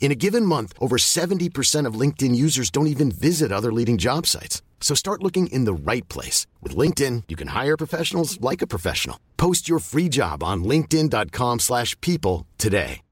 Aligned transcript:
In 0.00 0.10
a 0.10 0.14
given 0.18 0.46
month, 0.46 0.72
over 0.80 0.96
70% 0.96 1.86
of 1.86 2.00
LinkedIn 2.00 2.34
users 2.34 2.70
don't 2.70 2.86
even 2.86 3.10
visit 3.10 3.52
other 3.52 3.70
leading 3.70 3.98
job 3.98 4.26
sites. 4.26 4.62
So 4.80 4.94
start 4.94 5.22
looking 5.22 5.48
in 5.48 5.66
the 5.66 5.74
right 5.74 6.08
place. 6.08 6.46
With 6.62 6.74
LinkedIn, 6.74 7.24
you 7.28 7.36
can 7.36 7.48
hire 7.48 7.76
professionals 7.76 8.40
like 8.40 8.62
a 8.62 8.66
professional. 8.66 9.18
Post 9.36 9.68
your 9.68 9.80
free 9.80 10.08
job 10.08 10.42
on 10.42 10.64
linkedin.com 10.64 11.58
slash 11.58 11.94
people 12.00 12.46
today. 12.56 13.02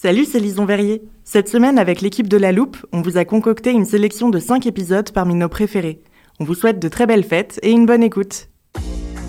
Salut, 0.00 0.26
c'est 0.26 0.38
Lison 0.38 0.64
Verrier. 0.64 1.02
Cette 1.24 1.48
semaine, 1.48 1.76
avec 1.76 2.02
l'équipe 2.02 2.28
de 2.28 2.36
La 2.36 2.52
Loupe, 2.52 2.76
on 2.92 3.02
vous 3.02 3.16
a 3.16 3.24
concocté 3.24 3.72
une 3.72 3.84
sélection 3.84 4.28
de 4.28 4.38
5 4.38 4.64
épisodes 4.64 5.10
parmi 5.10 5.34
nos 5.34 5.48
préférés. 5.48 6.04
On 6.38 6.44
vous 6.44 6.54
souhaite 6.54 6.78
de 6.78 6.88
très 6.88 7.06
belles 7.06 7.24
fêtes 7.24 7.58
et 7.64 7.72
une 7.72 7.84
bonne 7.84 8.04
écoute. 8.04 8.48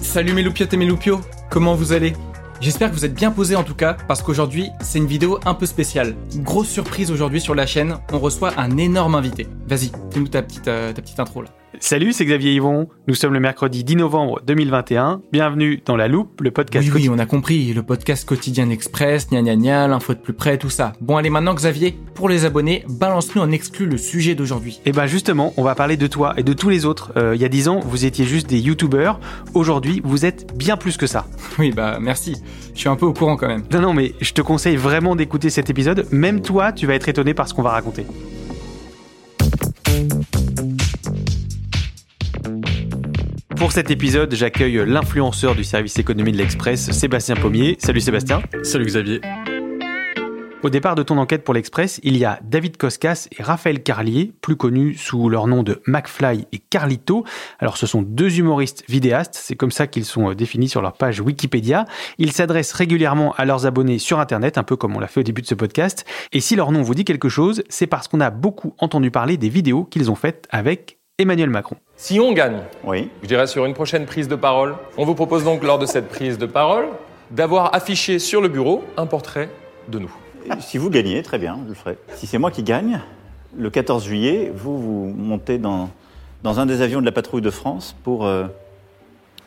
Salut 0.03 0.33
mes 0.33 0.43
loupiottes 0.43 0.71
et 0.71 0.77
mes 0.77 0.85
loupiots, 0.85 1.21
comment 1.49 1.73
vous 1.73 1.91
allez? 1.91 2.13
J'espère 2.61 2.89
que 2.89 2.95
vous 2.95 3.05
êtes 3.05 3.13
bien 3.13 3.31
posés 3.31 3.55
en 3.55 3.63
tout 3.63 3.73
cas, 3.73 3.95
parce 4.07 4.21
qu'aujourd'hui, 4.21 4.69
c'est 4.81 4.99
une 4.99 5.07
vidéo 5.07 5.39
un 5.45 5.53
peu 5.53 5.65
spéciale. 5.65 6.15
Grosse 6.35 6.67
surprise 6.67 7.09
aujourd'hui 7.09 7.39
sur 7.39 7.55
la 7.55 7.65
chaîne, 7.65 7.97
on 8.11 8.19
reçoit 8.19 8.51
un 8.59 8.77
énorme 8.77 9.15
invité. 9.15 9.47
Vas-y, 9.65 9.91
fais-nous 10.11 10.27
ta 10.27 10.41
petite, 10.41 10.67
euh, 10.67 10.91
ta 10.91 11.01
petite 11.01 11.19
intro 11.21 11.41
là. 11.41 11.49
Salut, 11.77 12.13
c'est 12.13 12.25
Xavier 12.25 12.53
Yvon. 12.53 12.89
Nous 13.07 13.13
sommes 13.13 13.33
le 13.33 13.39
mercredi 13.39 13.83
10 13.83 13.97
novembre 13.97 14.41
2021. 14.45 15.21
Bienvenue 15.31 15.81
dans 15.85 15.95
La 15.95 16.07
Loupe, 16.07 16.41
le 16.41 16.49
podcast. 16.49 16.89
Oui, 16.91 17.03
oui, 17.03 17.09
on 17.09 17.19
a 17.19 17.27
compris, 17.27 17.73
le 17.73 17.83
podcast 17.83 18.27
quotidien 18.27 18.71
express, 18.71 19.29
gna 19.29 19.43
gna 19.43 19.55
gna, 19.55 19.87
l'info 19.87 20.15
de 20.15 20.19
plus 20.19 20.33
près, 20.33 20.57
tout 20.57 20.71
ça. 20.71 20.93
Bon, 20.99 21.15
allez 21.15 21.29
maintenant 21.29 21.53
Xavier, 21.53 21.95
pour 22.15 22.27
les 22.27 22.43
abonnés, 22.43 22.83
balance-nous 22.89 23.41
en 23.41 23.51
exclu 23.51 23.85
le 23.85 23.97
sujet 23.97 24.33
d'aujourd'hui. 24.33 24.81
Et 24.85 24.91
ben 24.91 25.05
justement, 25.05 25.53
on 25.57 25.63
va 25.63 25.75
parler 25.75 25.95
de 25.95 26.07
toi 26.07 26.33
et 26.37 26.43
de 26.43 26.53
tous 26.53 26.69
les 26.69 26.85
autres. 26.85 27.13
Euh, 27.17 27.35
il 27.35 27.41
y 27.41 27.45
a 27.45 27.49
10 27.49 27.67
ans, 27.67 27.79
vous 27.81 28.03
étiez 28.03 28.25
juste 28.25 28.49
des 28.49 28.59
youtubeurs. 28.59 29.19
Aujourd'hui, 29.53 30.01
vous 30.03 30.25
êtes 30.25 30.57
bien 30.57 30.75
plus 30.75 30.97
que 30.97 31.07
ça. 31.07 31.25
Oui, 31.59 31.71
bah 31.71 31.99
merci, 32.01 32.37
je 32.73 32.79
suis 32.79 32.89
un 32.89 32.95
peu 32.95 33.05
au 33.05 33.13
courant 33.13 33.35
quand 33.35 33.47
même. 33.47 33.63
Non, 33.71 33.81
non, 33.81 33.93
mais 33.93 34.13
je 34.21 34.33
te 34.33 34.41
conseille 34.41 34.77
vraiment 34.77 35.15
d'écouter 35.15 35.49
cet 35.49 35.69
épisode. 35.69 36.07
Même 36.11 36.41
toi, 36.41 36.71
tu 36.71 36.87
vas 36.87 36.95
être 36.95 37.09
étonné 37.09 37.33
par 37.33 37.47
ce 37.47 37.53
qu'on 37.53 37.63
va 37.63 37.71
raconter. 37.71 38.05
Pour 43.59 43.73
cet 43.73 43.91
épisode, 43.91 44.33
j'accueille 44.33 44.81
l'influenceur 44.87 45.53
du 45.53 45.65
service 45.65 45.99
économie 45.99 46.31
de 46.31 46.37
l'Express, 46.37 46.91
Sébastien 46.91 47.35
Pommier. 47.35 47.75
Salut 47.77 47.99
Sébastien. 47.99 48.41
Salut 48.63 48.85
Xavier. 48.85 49.19
Au 50.63 50.69
départ 50.69 50.95
de 50.95 51.03
ton 51.03 51.17
enquête 51.17 51.43
pour 51.43 51.53
l'Express, 51.53 51.99
il 52.03 52.15
y 52.15 52.23
a 52.23 52.39
David 52.41 52.77
Koskas 52.77 53.27
et 53.37 53.43
Raphaël 53.43 53.83
Carlier, 53.83 54.31
plus 54.39 54.55
connus 54.55 54.95
sous 54.95 55.27
leur 55.27 55.47
nom 55.47 55.61
de 55.61 55.81
McFly 55.87 56.47
et 56.53 56.57
Carlito. 56.57 57.25
Alors 57.59 57.75
ce 57.75 57.85
sont 57.85 58.01
deux 58.01 58.39
humoristes 58.39 58.85
vidéastes, 58.87 59.35
c'est 59.35 59.55
comme 59.55 59.71
ça 59.71 59.87
qu'ils 59.87 60.05
sont 60.05 60.29
euh, 60.29 60.35
définis 60.35 60.69
sur 60.69 60.81
leur 60.81 60.93
page 60.93 61.19
Wikipédia. 61.19 61.85
Ils 62.17 62.31
s'adressent 62.31 62.73
régulièrement 62.73 63.33
à 63.33 63.43
leurs 63.43 63.65
abonnés 63.65 63.99
sur 63.99 64.19
Internet, 64.19 64.57
un 64.57 64.63
peu 64.63 64.77
comme 64.77 64.95
on 64.95 64.99
l'a 64.99 65.07
fait 65.07 65.19
au 65.19 65.23
début 65.23 65.41
de 65.41 65.47
ce 65.47 65.55
podcast. 65.55 66.05
Et 66.31 66.39
si 66.39 66.55
leur 66.55 66.71
nom 66.71 66.81
vous 66.81 66.95
dit 66.95 67.03
quelque 67.03 67.29
chose, 67.29 67.63
c'est 67.67 67.87
parce 67.87 68.07
qu'on 68.07 68.21
a 68.21 68.29
beaucoup 68.29 68.73
entendu 68.79 69.11
parler 69.11 69.35
des 69.35 69.49
vidéos 69.49 69.83
qu'ils 69.83 70.09
ont 70.09 70.15
faites 70.15 70.47
avec 70.49 70.98
Emmanuel 71.19 71.49
Macron. 71.49 71.75
Si 71.97 72.19
on 72.19 72.31
gagne, 72.31 72.61
Oui. 72.85 73.09
je 73.21 73.27
dirais 73.27 73.45
sur 73.45 73.65
une 73.65 73.73
prochaine 73.73 74.05
prise 74.05 74.27
de 74.29 74.35
parole, 74.35 74.75
on 74.97 75.05
vous 75.05 75.15
propose 75.15 75.43
donc 75.43 75.63
lors 75.63 75.77
de 75.77 75.85
cette 75.85 76.07
prise 76.07 76.37
de 76.37 76.45
parole 76.45 76.85
d'avoir 77.29 77.75
affiché 77.75 78.17
sur 78.19 78.41
le 78.41 78.47
bureau 78.47 78.83
un 78.97 79.05
portrait 79.05 79.49
de 79.89 79.99
nous. 79.99 80.11
Si 80.61 80.77
vous 80.77 80.89
gagnez, 80.89 81.21
très 81.21 81.37
bien, 81.37 81.59
je 81.65 81.69
le 81.69 81.75
ferai. 81.75 81.97
Si 82.15 82.25
c'est 82.25 82.37
moi 82.37 82.49
qui 82.51 82.63
gagne, 82.63 83.01
le 83.55 83.69
14 83.69 84.03
juillet, 84.05 84.51
vous, 84.55 84.79
vous 84.79 85.13
montez 85.13 85.57
dans, 85.57 85.89
dans 86.41 86.59
un 86.61 86.65
des 86.65 86.81
avions 86.81 87.01
de 87.01 87.05
la 87.05 87.11
patrouille 87.11 87.41
de 87.41 87.49
France 87.51 87.95
pour, 88.03 88.25
euh, 88.25 88.45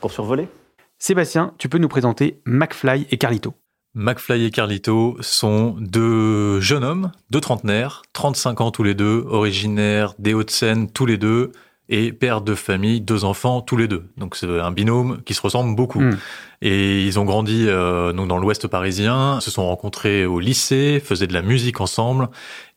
pour 0.00 0.12
survoler. 0.12 0.48
Sébastien, 0.98 1.54
tu 1.58 1.68
peux 1.68 1.78
nous 1.78 1.88
présenter 1.88 2.40
McFly 2.44 3.06
et 3.10 3.16
Carlito. 3.16 3.54
McFly 3.94 4.46
et 4.46 4.50
Carlito 4.50 5.16
sont 5.20 5.76
deux 5.78 6.60
jeunes 6.60 6.84
hommes, 6.84 7.12
deux 7.30 7.40
trentenaires, 7.40 8.02
35 8.14 8.60
ans 8.62 8.70
tous 8.70 8.82
les 8.82 8.94
deux, 8.94 9.24
originaires 9.28 10.14
des 10.18 10.32
Hauts-de-Seine 10.32 10.90
tous 10.90 11.04
les 11.04 11.18
deux, 11.18 11.52
et 11.88 12.12
pères 12.12 12.40
de 12.40 12.54
famille, 12.54 13.00
deux 13.00 13.24
enfants 13.24 13.60
tous 13.60 13.76
les 13.76 13.88
deux. 13.88 14.04
Donc 14.16 14.36
c'est 14.36 14.48
un 14.48 14.70
binôme 14.72 15.20
qui 15.24 15.34
se 15.34 15.42
ressemble 15.42 15.76
beaucoup. 15.76 16.00
Mm. 16.00 16.18
Et 16.64 17.02
ils 17.02 17.18
ont 17.18 17.24
grandi 17.24 17.66
euh, 17.66 18.12
donc 18.12 18.28
dans 18.28 18.38
l'Ouest 18.38 18.68
parisien, 18.68 19.40
se 19.40 19.50
sont 19.50 19.66
rencontrés 19.66 20.24
au 20.24 20.38
lycée, 20.38 21.02
faisaient 21.04 21.26
de 21.26 21.32
la 21.32 21.42
musique 21.42 21.80
ensemble. 21.80 22.28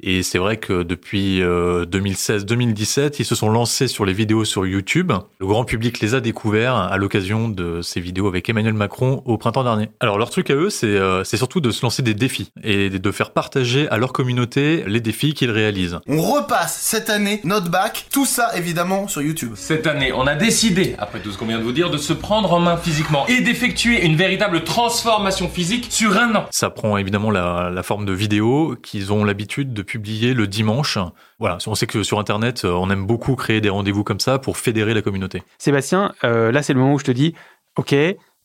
Et 0.02 0.24
c'est 0.24 0.40
vrai 0.40 0.58
que 0.58 0.82
depuis 0.82 1.42
euh, 1.44 1.86
2016-2017, 1.86 3.18
ils 3.20 3.26
se 3.26 3.36
sont 3.36 3.50
lancés 3.50 3.88
sur 3.88 4.04
les 4.04 4.14
vidéos 4.14 4.44
sur 4.44 4.66
YouTube. 4.66 5.14
Le 5.40 5.46
grand 5.46 5.66
public 5.66 6.00
les 6.00 6.16
a 6.16 6.20
découverts 6.20 6.76
à 6.76 6.98
l'occasion 6.98 7.48
de 7.48 7.84
ces 7.84 8.02
vidéos 8.02 8.28
avec 8.28 8.50
Emmanuel 8.50 8.74
Macron 8.74 9.22
au 9.26 9.38
printemps 9.38 9.64
dernier. 9.64 9.90
Alors 10.00 10.18
leur 10.18 10.32
truc 10.32 10.50
à 10.50 10.56
eux, 10.56 10.72
c'est 10.72 10.88
euh, 10.88 11.24
c'est 11.24 11.38
surtout 11.38 11.62
de 11.62 11.70
se 11.70 11.84
lancer 11.84 12.02
des 12.02 12.16
défis 12.16 12.52
et 12.64 12.90
de 12.90 13.12
faire 13.12 13.32
partager 13.32 13.88
à 13.90 13.98
leur 13.98 14.14
communauté 14.14 14.84
les 14.88 15.00
défis 15.00 15.36
qu'ils 15.36 15.52
réalisent. 15.52 16.00
On 16.08 16.22
repasse 16.24 16.76
cette 16.76 17.12
année 17.12 17.40
notre 17.44 17.70
bac, 17.70 18.08
tout 18.12 18.26
ça 18.26 18.50
évidemment 18.58 19.08
sur 19.08 19.22
YouTube. 19.22 19.52
Cette 19.56 19.86
année, 19.86 20.12
on 20.12 20.26
a 20.26 20.34
décidé, 20.34 20.96
après 20.98 21.20
tout 21.20 21.32
ce 21.32 21.38
qu'on 21.38 21.46
vient 21.46 21.60
de 21.60 21.64
vous 21.64 21.72
dire, 21.72 21.92
de 21.92 21.98
se 21.98 22.14
prendre 22.14 22.52
en 22.52 22.60
main 22.60 22.78
physiquement 22.78 23.28
et 23.28 23.42
d'effectuer 23.42 23.75
une 23.84 24.16
véritable 24.16 24.64
transformation 24.64 25.50
physique 25.50 25.88
sur 25.90 26.18
un 26.18 26.34
an. 26.36 26.46
Ça 26.52 26.70
prend 26.70 26.98
évidemment 26.98 27.32
la, 27.32 27.70
la 27.74 27.84
forme 27.84 28.06
de 28.06 28.14
vidéos 28.14 28.76
qu'ils 28.82 29.12
ont 29.12 29.26
l'habitude 29.26 29.74
de 29.74 29.82
publier 29.82 30.34
le 30.34 30.48
dimanche. 30.48 30.98
Voilà, 31.40 31.58
on 31.68 31.76
sait 31.76 31.88
que 31.88 32.04
sur 32.04 32.20
Internet, 32.20 32.64
euh, 32.64 32.72
on 32.72 32.90
aime 32.90 33.06
beaucoup 33.06 33.36
créer 33.36 33.60
des 33.60 33.70
rendez-vous 33.70 34.04
comme 34.04 34.20
ça 34.20 34.40
pour 34.40 34.58
fédérer 34.58 34.94
la 34.94 35.02
communauté. 35.02 35.44
Sébastien, 35.58 36.14
euh, 36.24 36.52
là 36.52 36.64
c'est 36.64 36.74
le 36.74 36.80
moment 36.80 36.94
où 36.94 37.00
je 37.00 37.06
te 37.06 37.12
dis, 37.12 37.34
ok, 37.76 37.94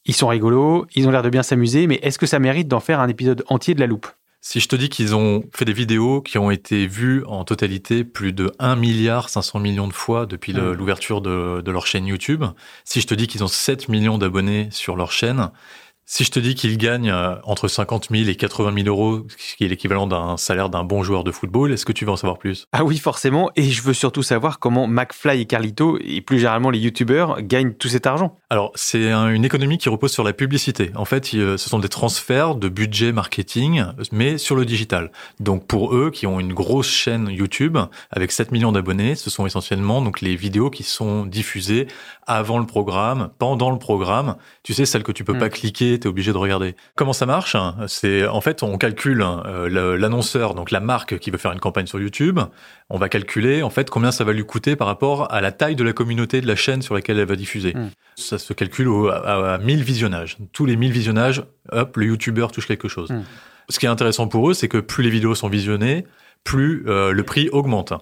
ils 0.06 0.14
sont 0.14 0.28
rigolos, 0.28 0.86
ils 0.94 1.06
ont 1.06 1.10
l'air 1.10 1.22
de 1.22 1.30
bien 1.30 1.42
s'amuser, 1.42 1.86
mais 1.86 2.00
est-ce 2.02 2.18
que 2.18 2.26
ça 2.26 2.38
mérite 2.38 2.68
d'en 2.68 2.80
faire 2.80 3.00
un 3.00 3.08
épisode 3.08 3.44
entier 3.48 3.74
de 3.74 3.80
la 3.80 3.86
loupe? 3.86 4.08
Si 4.42 4.58
je 4.58 4.68
te 4.68 4.76
dis 4.76 4.88
qu'ils 4.88 5.14
ont 5.14 5.44
fait 5.54 5.66
des 5.66 5.74
vidéos 5.74 6.22
qui 6.22 6.38
ont 6.38 6.50
été 6.50 6.86
vues 6.86 7.22
en 7.26 7.44
totalité 7.44 8.04
plus 8.04 8.32
de 8.32 8.50
1 8.58 8.74
milliard 8.74 9.28
500 9.28 9.58
millions 9.60 9.86
de 9.86 9.92
fois 9.92 10.24
depuis 10.24 10.54
l'ouverture 10.54 11.20
de, 11.20 11.60
de 11.60 11.70
leur 11.70 11.86
chaîne 11.86 12.06
YouTube, 12.06 12.44
si 12.84 13.02
je 13.02 13.06
te 13.06 13.14
dis 13.14 13.26
qu'ils 13.26 13.44
ont 13.44 13.48
7 13.48 13.90
millions 13.90 14.16
d'abonnés 14.16 14.68
sur 14.70 14.96
leur 14.96 15.12
chaîne, 15.12 15.50
si 16.12 16.24
je 16.24 16.32
te 16.32 16.40
dis 16.40 16.56
qu'ils 16.56 16.76
gagnent 16.76 17.12
euh, 17.12 17.36
entre 17.44 17.68
50 17.68 18.08
000 18.10 18.28
et 18.28 18.34
80 18.34 18.74
000 18.82 18.88
euros, 18.88 19.24
ce 19.38 19.54
qui 19.54 19.64
est 19.64 19.68
l'équivalent 19.68 20.08
d'un 20.08 20.36
salaire 20.36 20.68
d'un 20.68 20.82
bon 20.82 21.04
joueur 21.04 21.22
de 21.22 21.30
football, 21.30 21.70
est-ce 21.72 21.84
que 21.86 21.92
tu 21.92 22.04
veux 22.04 22.10
en 22.10 22.16
savoir 22.16 22.36
plus? 22.36 22.66
Ah 22.72 22.82
oui, 22.82 22.98
forcément, 22.98 23.52
et 23.54 23.62
je 23.62 23.80
veux 23.80 23.92
surtout 23.92 24.24
savoir 24.24 24.58
comment 24.58 24.88
McFly 24.88 25.42
et 25.42 25.44
Carlito, 25.46 25.98
et 26.04 26.20
plus 26.20 26.38
généralement 26.38 26.70
les 26.70 26.80
youtubeurs, 26.80 27.40
gagnent 27.42 27.74
tout 27.74 27.86
cet 27.86 28.08
argent. 28.08 28.36
Alors, 28.50 28.72
c'est 28.74 29.12
un- 29.12 29.28
une 29.30 29.44
économie 29.44 29.78
qui 29.78 29.88
repose 29.88 30.10
sur 30.10 30.24
la 30.24 30.32
publicité. 30.32 30.90
En 30.96 31.04
fait, 31.04 31.32
il- 31.32 31.56
ce 31.56 31.68
sont 31.70 31.78
des 31.78 31.88
transferts 31.88 32.56
de 32.56 32.68
budget 32.68 33.12
marketing, 33.12 33.84
mais 34.10 34.36
sur 34.36 34.56
le 34.56 34.64
digital. 34.64 35.12
Donc, 35.38 35.68
pour 35.68 35.94
eux, 35.94 36.10
qui 36.10 36.26
ont 36.26 36.40
une 36.40 36.52
grosse 36.54 36.88
chaîne 36.90 37.28
YouTube 37.30 37.78
avec 38.10 38.32
7 38.32 38.50
millions 38.50 38.72
d'abonnés, 38.72 39.14
ce 39.14 39.30
sont 39.30 39.46
essentiellement 39.46 40.02
donc 40.02 40.20
les 40.22 40.34
vidéos 40.34 40.70
qui 40.70 40.82
sont 40.82 41.24
diffusées 41.24 41.86
avant 42.26 42.58
le 42.58 42.66
programme, 42.66 43.30
pendant 43.38 43.70
le 43.70 43.78
programme. 43.78 44.34
Tu 44.64 44.74
sais, 44.74 44.86
celles 44.86 45.04
que 45.04 45.12
tu 45.12 45.22
peux 45.22 45.34
Mm. 45.34 45.38
pas 45.38 45.48
cliquer, 45.50 45.99
tu 46.00 46.08
es 46.08 46.10
obligé 46.10 46.32
de 46.32 46.36
regarder. 46.38 46.74
Comment 46.96 47.12
ça 47.12 47.26
marche 47.26 47.56
C'est 47.86 48.26
en 48.26 48.40
fait, 48.40 48.62
on 48.62 48.76
calcule 48.78 49.22
euh, 49.22 49.68
le- 49.68 49.96
l'annonceur, 49.96 50.54
donc 50.54 50.70
la 50.70 50.80
marque 50.80 51.18
qui 51.18 51.30
veut 51.30 51.38
faire 51.38 51.52
une 51.52 51.60
campagne 51.60 51.86
sur 51.86 52.00
YouTube. 52.00 52.40
On 52.88 52.98
va 52.98 53.08
calculer 53.08 53.62
en 53.62 53.70
fait 53.70 53.88
combien 53.90 54.10
ça 54.10 54.24
va 54.24 54.32
lui 54.32 54.44
coûter 54.44 54.74
par 54.76 54.86
rapport 54.88 55.32
à 55.32 55.40
la 55.40 55.52
taille 55.52 55.76
de 55.76 55.84
la 55.84 55.92
communauté 55.92 56.40
de 56.40 56.46
la 56.46 56.56
chaîne 56.56 56.82
sur 56.82 56.94
laquelle 56.94 57.18
elle 57.18 57.28
va 57.28 57.36
diffuser. 57.36 57.74
Mm. 57.74 57.90
Ça 58.16 58.38
se 58.38 58.52
calcule 58.52 58.88
au- 58.88 59.08
à, 59.08 59.54
à 59.54 59.58
1000 59.58 59.82
visionnages. 59.84 60.36
Tous 60.52 60.66
les 60.66 60.76
1000 60.76 60.90
visionnages, 60.92 61.44
hop, 61.70 61.96
le 61.96 62.06
youtubeur 62.06 62.50
touche 62.52 62.66
quelque 62.66 62.88
chose. 62.88 63.10
Mm. 63.10 63.22
Ce 63.68 63.78
qui 63.78 63.86
est 63.86 63.90
intéressant 63.90 64.26
pour 64.26 64.50
eux, 64.50 64.54
c'est 64.54 64.68
que 64.68 64.78
plus 64.78 65.04
les 65.04 65.10
vidéos 65.10 65.34
sont 65.36 65.48
visionnées, 65.48 66.04
plus 66.42 66.84
euh, 66.88 67.12
le 67.12 67.22
prix 67.22 67.48
augmente. 67.50 67.92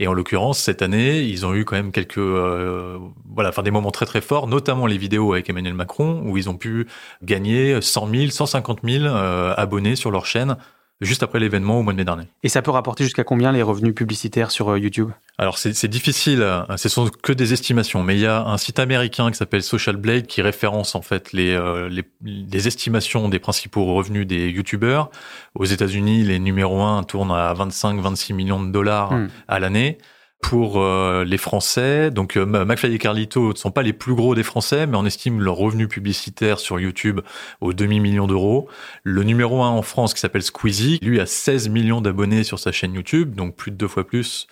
Et 0.00 0.06
en 0.06 0.12
l'occurrence, 0.12 0.60
cette 0.60 0.80
année, 0.82 1.22
ils 1.22 1.44
ont 1.44 1.54
eu 1.54 1.64
quand 1.64 1.74
même 1.74 1.90
quelques, 1.90 2.18
euh, 2.18 2.98
voilà, 3.34 3.48
enfin 3.48 3.64
des 3.64 3.72
moments 3.72 3.90
très 3.90 4.06
très 4.06 4.20
forts, 4.20 4.46
notamment 4.46 4.86
les 4.86 4.96
vidéos 4.96 5.32
avec 5.32 5.50
Emmanuel 5.50 5.74
Macron, 5.74 6.22
où 6.24 6.36
ils 6.36 6.48
ont 6.48 6.56
pu 6.56 6.86
gagner 7.22 7.80
100 7.80 8.08
000, 8.08 8.30
150 8.30 8.80
000 8.84 9.04
euh, 9.04 9.54
abonnés 9.56 9.96
sur 9.96 10.12
leur 10.12 10.24
chaîne 10.24 10.56
juste 11.00 11.22
après 11.22 11.38
l'événement 11.38 11.78
au 11.78 11.82
mois 11.82 11.92
de 11.92 11.98
mai 11.98 12.04
dernier. 12.04 12.24
Et 12.42 12.48
ça 12.48 12.62
peut 12.62 12.70
rapporter 12.70 13.04
jusqu'à 13.04 13.24
combien 13.24 13.52
les 13.52 13.62
revenus 13.62 13.94
publicitaires 13.94 14.50
sur 14.50 14.70
euh, 14.70 14.78
YouTube? 14.78 15.10
Alors 15.38 15.58
c'est 15.58 15.86
difficile, 15.86 16.42
hein. 16.42 16.66
ce 16.76 16.88
sont 16.88 17.08
que 17.22 17.32
des 17.32 17.52
estimations, 17.52 18.02
mais 18.02 18.16
il 18.16 18.20
y 18.20 18.26
a 18.26 18.42
un 18.44 18.58
site 18.58 18.80
américain 18.80 19.30
qui 19.30 19.36
s'appelle 19.36 19.62
Social 19.62 19.96
Blade 19.96 20.26
qui 20.26 20.42
référence 20.42 20.96
en 20.96 21.02
fait 21.02 21.32
les, 21.32 21.52
euh, 21.52 21.88
les, 21.88 22.02
les, 22.24 22.66
estimations 22.66 23.28
des 23.28 23.38
principaux 23.38 23.84
revenus 23.84 24.26
des 24.26 24.48
YouTubeurs. 24.48 25.10
Aux 25.54 25.64
États-Unis, 25.64 26.24
les 26.24 26.40
numéros 26.40 26.82
1 26.82 27.04
tournent 27.04 27.30
à 27.30 27.54
25-26 27.54 28.34
millions 28.34 28.60
de 28.60 28.72
dollars 28.72 29.12
hmm. 29.12 29.28
à 29.46 29.60
l'année 29.60 29.98
pour 30.40 30.80
euh, 30.80 31.24
les 31.24 31.38
Français. 31.38 32.10
Donc 32.10 32.36
euh, 32.36 32.46
McFly 32.46 32.94
et 32.94 32.98
Carlito 32.98 33.52
ne 33.52 33.56
sont 33.56 33.70
pas 33.70 33.82
les 33.82 33.92
plus 33.92 34.14
gros 34.14 34.34
des 34.34 34.42
Français, 34.42 34.86
mais 34.86 34.96
on 34.96 35.04
estime 35.04 35.40
leur 35.40 35.56
revenu 35.56 35.88
publicitaire 35.88 36.58
sur 36.58 36.78
YouTube 36.80 37.20
au 37.60 37.72
demi-million 37.72 38.26
d'euros. 38.26 38.68
Le 39.02 39.22
numéro 39.24 39.62
un 39.62 39.70
en 39.70 39.82
France 39.82 40.14
qui 40.14 40.20
s'appelle 40.20 40.42
Squeezie, 40.42 40.98
lui 41.02 41.20
a 41.20 41.26
16 41.26 41.68
millions 41.68 42.00
d'abonnés 42.00 42.44
sur 42.44 42.58
sa 42.58 42.72
chaîne 42.72 42.94
YouTube, 42.94 43.34
donc 43.34 43.56
plus 43.56 43.70
de 43.70 43.76
deux 43.76 43.88
fois 43.88 44.06
plus 44.06 44.46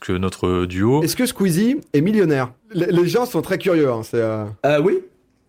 que 0.00 0.12
notre 0.12 0.66
duo. 0.66 1.02
Est-ce 1.02 1.16
que 1.16 1.26
Squeezie 1.26 1.80
est 1.92 2.00
millionnaire? 2.00 2.52
Les, 2.72 3.08
gens 3.08 3.26
sont 3.26 3.42
très 3.42 3.58
curieux. 3.58 3.90
Hein, 3.90 4.02
euh... 4.14 4.46
euh 4.64 4.80
oui. 4.80 5.00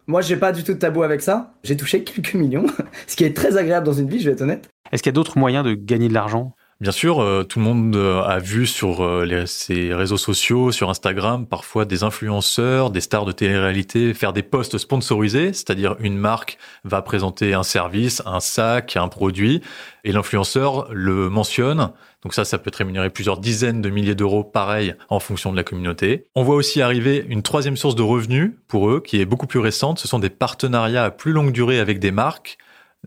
Moi, 0.08 0.22
j'ai 0.22 0.36
pas 0.36 0.52
du 0.52 0.64
tout 0.64 0.74
de 0.74 0.80
tabou 0.80 1.04
avec 1.04 1.22
ça. 1.22 1.54
J'ai 1.64 1.78
touché 1.78 2.04
quelques 2.04 2.34
millions, 2.34 2.66
ce 3.08 3.16
qui 3.16 3.24
est 3.24 3.36
très 3.36 3.58
agréable 3.58 3.86
dans 3.86 3.94
une 3.94 4.10
vie, 4.10 4.20
je 4.20 4.26
vais 4.26 4.34
être 4.34 4.42
honnête. 4.42 4.70
Est-ce 4.92 5.02
qu'il 5.02 5.10
y 5.10 5.14
a 5.14 5.16
d'autres 5.16 5.38
moyens 5.38 5.64
de 5.66 5.74
gagner 5.74 6.10
de 6.10 6.14
l'argent? 6.14 6.56
Bien 6.84 6.92
sûr, 6.92 7.22
euh, 7.22 7.46
tout 7.46 7.60
le 7.60 7.64
monde 7.64 7.96
euh, 7.96 8.22
a 8.24 8.40
vu 8.40 8.68
sur 8.68 9.06
euh, 9.06 9.24
les, 9.24 9.48
ces 9.48 9.94
réseaux 9.94 10.18
sociaux, 10.18 10.74
sur 10.74 10.90
Instagram, 10.90 11.46
parfois 11.48 11.86
des 11.86 12.04
influenceurs, 12.04 12.92
des 12.92 13.00
stars 13.00 13.24
de 13.24 13.32
télé-réalité 13.32 14.14
faire 14.14 14.34
des 14.34 14.44
posts 14.44 14.78
sponsorisés, 14.78 15.54
c'est-à-dire 15.54 15.96
une 16.02 16.18
marque 16.18 16.58
va 16.84 17.02
présenter 17.02 17.54
un 17.54 17.64
service, 17.64 18.22
un 18.26 18.42
sac, 18.42 18.98
un 18.98 19.08
produit, 19.08 19.62
et 20.04 20.12
l'influenceur 20.12 20.90
le 20.92 21.30
mentionne. 21.30 21.94
Donc 22.22 22.34
ça, 22.34 22.44
ça 22.44 22.58
peut 22.58 22.68
être 22.68 22.76
rémunéré 22.76 23.10
plusieurs 23.10 23.38
dizaines 23.38 23.82
de 23.82 23.90
milliers 23.90 24.14
d'euros, 24.14 24.44
pareil, 24.44 24.94
en 25.08 25.22
fonction 25.22 25.54
de 25.54 25.56
la 25.56 25.64
communauté. 25.64 26.28
On 26.36 26.44
voit 26.44 26.56
aussi 26.56 26.82
arriver 26.82 27.26
une 27.30 27.44
troisième 27.44 27.78
source 27.78 27.96
de 27.96 28.02
revenus 28.02 28.56
pour 28.68 28.90
eux, 28.90 29.00
qui 29.00 29.22
est 29.22 29.26
beaucoup 29.26 29.48
plus 29.48 29.60
récente. 29.60 30.00
Ce 30.00 30.10
sont 30.10 30.20
des 30.20 30.30
partenariats 30.30 31.06
à 31.06 31.12
plus 31.12 31.32
longue 31.32 31.54
durée 31.54 31.80
avec 31.80 32.00
des 32.00 32.12
marques 32.12 32.58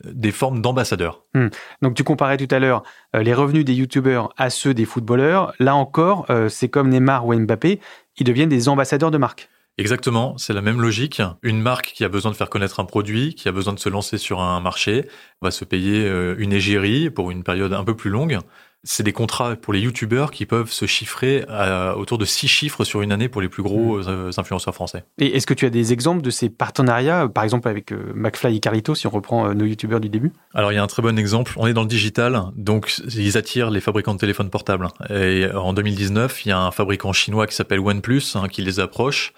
des 0.04 0.32
formes 0.32 0.60
d'ambassadeurs. 0.60 1.24
Hmm. 1.34 1.48
Donc 1.82 1.94
tu 1.94 2.04
comparais 2.04 2.36
tout 2.36 2.52
à 2.54 2.58
l'heure 2.58 2.82
euh, 3.14 3.22
les 3.22 3.34
revenus 3.34 3.64
des 3.64 3.74
youtubeurs 3.74 4.32
à 4.36 4.50
ceux 4.50 4.74
des 4.74 4.84
footballeurs. 4.84 5.54
Là 5.58 5.74
encore, 5.74 6.26
euh, 6.30 6.48
c'est 6.48 6.68
comme 6.68 6.88
Neymar 6.88 7.26
ou 7.26 7.34
Mbappé, 7.34 7.80
ils 8.18 8.24
deviennent 8.24 8.48
des 8.48 8.68
ambassadeurs 8.68 9.10
de 9.10 9.18
marque. 9.18 9.48
Exactement, 9.78 10.38
c'est 10.38 10.54
la 10.54 10.62
même 10.62 10.80
logique. 10.80 11.20
Une 11.42 11.60
marque 11.60 11.92
qui 11.94 12.02
a 12.04 12.08
besoin 12.08 12.30
de 12.30 12.36
faire 12.36 12.48
connaître 12.48 12.80
un 12.80 12.86
produit, 12.86 13.34
qui 13.34 13.46
a 13.46 13.52
besoin 13.52 13.74
de 13.74 13.78
se 13.78 13.90
lancer 13.90 14.16
sur 14.16 14.40
un 14.40 14.58
marché, 14.60 15.06
va 15.42 15.50
se 15.50 15.66
payer 15.66 16.06
euh, 16.06 16.34
une 16.38 16.54
égérie 16.54 17.10
pour 17.10 17.30
une 17.30 17.42
période 17.42 17.74
un 17.74 17.84
peu 17.84 17.94
plus 17.94 18.08
longue 18.08 18.38
c'est 18.84 19.02
des 19.02 19.12
contrats 19.12 19.56
pour 19.56 19.72
les 19.72 19.80
youtubeurs 19.80 20.30
qui 20.30 20.46
peuvent 20.46 20.70
se 20.70 20.86
chiffrer 20.86 21.44
à 21.48 21.96
autour 21.96 22.18
de 22.18 22.24
six 22.24 22.48
chiffres 22.48 22.84
sur 22.84 23.02
une 23.02 23.12
année 23.12 23.28
pour 23.28 23.40
les 23.40 23.48
plus 23.48 23.62
gros 23.62 23.98
mmh. 23.98 24.04
euh, 24.08 24.30
influenceurs 24.36 24.74
français. 24.74 25.04
Et 25.18 25.36
est-ce 25.36 25.46
que 25.46 25.54
tu 25.54 25.66
as 25.66 25.70
des 25.70 25.92
exemples 25.92 26.22
de 26.22 26.30
ces 26.30 26.48
partenariats, 26.48 27.28
par 27.28 27.44
exemple 27.44 27.68
avec 27.68 27.92
euh, 27.92 28.12
McFly 28.14 28.56
et 28.56 28.60
Carlito, 28.60 28.94
si 28.94 29.06
on 29.06 29.10
reprend 29.10 29.48
euh, 29.48 29.54
nos 29.54 29.64
youtubeurs 29.64 30.00
du 30.00 30.08
début? 30.08 30.32
Alors 30.54 30.72
il 30.72 30.76
y 30.76 30.78
a 30.78 30.82
un 30.82 30.86
très 30.86 31.02
bon 31.02 31.18
exemple. 31.18 31.52
On 31.56 31.66
est 31.66 31.74
dans 31.74 31.82
le 31.82 31.88
digital, 31.88 32.44
donc 32.54 33.00
ils 33.14 33.36
attirent 33.36 33.70
les 33.70 33.80
fabricants 33.80 34.14
de 34.14 34.20
téléphones 34.20 34.50
portables. 34.50 34.88
Et 35.10 35.46
en 35.52 35.72
2019, 35.72 36.46
il 36.46 36.50
y 36.50 36.52
a 36.52 36.60
un 36.60 36.70
fabricant 36.70 37.12
chinois 37.12 37.46
qui 37.46 37.54
s'appelle 37.54 37.80
OnePlus 37.80 38.22
hein, 38.34 38.48
qui 38.48 38.62
les 38.62 38.80
approche 38.80 39.32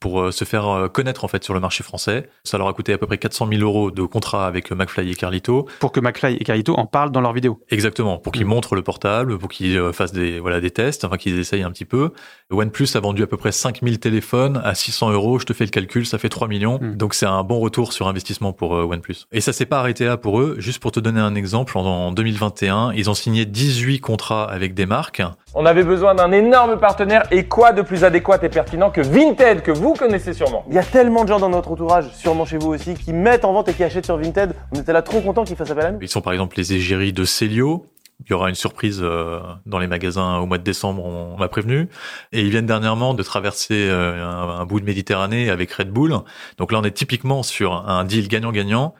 pour 0.00 0.20
euh, 0.20 0.30
se 0.30 0.44
faire 0.44 0.68
euh, 0.68 0.88
connaître 0.88 1.24
en 1.24 1.28
fait 1.28 1.42
sur 1.44 1.54
le 1.54 1.60
marché 1.60 1.82
français. 1.82 2.28
Ça 2.44 2.58
leur 2.58 2.68
a 2.68 2.72
coûté 2.72 2.92
à 2.92 2.98
peu 2.98 3.06
près 3.06 3.18
400 3.18 3.48
000 3.50 3.62
euros 3.62 3.90
de 3.90 4.02
contrat 4.02 4.46
avec 4.46 4.70
euh, 4.70 4.74
McFly 4.74 5.10
et 5.10 5.14
Carlito. 5.14 5.66
Pour 5.80 5.92
que 5.92 6.00
McFly 6.00 6.34
et 6.34 6.44
Carlito 6.44 6.74
en 6.74 6.86
parlent 6.86 7.10
dans 7.10 7.20
leurs 7.20 7.32
vidéos. 7.32 7.60
Exactement, 7.70 8.18
pour 8.18 8.32
qu'ils 8.32 8.44
mm. 8.44 8.48
montrent 8.48 8.74
le 8.74 8.82
portable, 8.82 9.38
pour 9.38 9.48
qu'ils 9.48 9.92
fassent 9.92 10.12
des 10.12 10.40
voilà 10.40 10.60
des 10.60 10.70
tests, 10.70 11.04
enfin 11.04 11.16
qu'ils 11.16 11.38
essayent 11.38 11.62
un 11.62 11.70
petit 11.70 11.84
peu. 11.84 12.10
OnePlus 12.50 12.88
a 12.94 13.00
vendu 13.00 13.22
à 13.22 13.26
peu 13.26 13.36
près 13.36 13.52
5000 13.52 13.98
téléphones 13.98 14.60
à 14.64 14.74
600 14.74 15.10
euros. 15.10 15.38
Je 15.38 15.46
te 15.46 15.52
fais 15.52 15.64
le 15.64 15.70
calcul, 15.70 16.06
ça 16.06 16.18
fait 16.18 16.28
3 16.28 16.48
millions. 16.48 16.78
Mm. 16.80 16.96
Donc 16.96 17.14
c'est 17.14 17.26
un 17.26 17.42
bon 17.42 17.58
retour 17.60 17.92
sur 17.92 18.08
investissement 18.08 18.52
pour 18.52 18.72
OnePlus. 18.72 19.26
Et 19.32 19.40
ça 19.40 19.52
s'est 19.52 19.66
pas 19.66 19.78
arrêté 19.78 20.04
là 20.04 20.16
pour 20.16 20.40
eux. 20.40 20.56
Juste 20.58 20.80
pour 20.80 20.92
te 20.92 21.00
donner 21.00 21.20
un 21.20 21.34
exemple, 21.34 21.76
en 21.78 22.12
2021, 22.12 22.92
ils 22.92 23.10
ont 23.10 23.14
signé 23.14 23.46
18 23.46 24.00
contrats 24.00 24.44
avec 24.44 24.74
des 24.74 24.86
marques. 24.86 25.22
On 25.56 25.66
avait 25.66 25.84
besoin 25.84 26.16
d'un 26.16 26.32
énorme 26.32 26.80
partenaire 26.80 27.22
et 27.30 27.44
quoi 27.46 27.70
de 27.70 27.80
plus 27.82 28.02
adéquat 28.02 28.40
et 28.42 28.48
pertinent 28.48 28.90
que 28.90 29.00
Vinted 29.00 29.62
que 29.62 29.70
vous 29.70 29.94
connaissez 29.94 30.32
sûrement. 30.32 30.64
Il 30.68 30.74
y 30.74 30.78
a 30.78 30.82
tellement 30.82 31.22
de 31.22 31.28
gens 31.28 31.38
dans 31.38 31.48
notre 31.48 31.70
entourage, 31.70 32.08
sûrement 32.12 32.44
chez 32.44 32.58
vous 32.58 32.70
aussi, 32.74 32.94
qui 32.94 33.12
mettent 33.12 33.44
en 33.44 33.52
vente 33.52 33.68
et 33.68 33.72
qui 33.72 33.84
achètent 33.84 34.04
sur 34.04 34.16
Vinted. 34.16 34.52
On 34.72 34.80
était 34.80 34.92
là 34.92 35.02
trop 35.02 35.20
contents 35.20 35.44
qu'ils 35.44 35.54
fassent 35.54 35.70
appel 35.70 35.86
à 35.86 35.92
nous. 35.92 35.98
Ils 36.02 36.08
sont 36.08 36.22
par 36.22 36.32
exemple 36.32 36.56
les 36.56 36.72
égéries 36.72 37.12
de 37.12 37.24
Célio. 37.24 37.86
Il 38.26 38.30
y 38.30 38.32
aura 38.32 38.48
une 38.48 38.56
surprise 38.56 38.98
euh, 39.00 39.38
dans 39.64 39.78
les 39.78 39.86
magasins 39.86 40.38
au 40.38 40.46
mois 40.46 40.58
de 40.58 40.64
décembre, 40.64 41.04
on 41.04 41.36
m'a 41.36 41.48
prévenu. 41.48 41.88
Et 42.32 42.40
ils 42.40 42.50
viennent 42.50 42.66
dernièrement 42.66 43.14
de 43.14 43.22
traverser 43.22 43.88
euh, 43.88 44.24
un, 44.24 44.64
bout 44.66 44.80
de 44.80 44.84
Méditerranée 44.84 45.50
avec 45.50 45.70
Red 45.70 45.90
Bull. 45.90 46.16
Donc 46.58 46.72
là, 46.72 46.80
on 46.80 46.84
est 46.84 46.90
typiquement 46.90 47.44
sur 47.44 47.88
un 47.88 48.04
deal 48.04 48.26
gagnant-gagnant. 48.26 48.94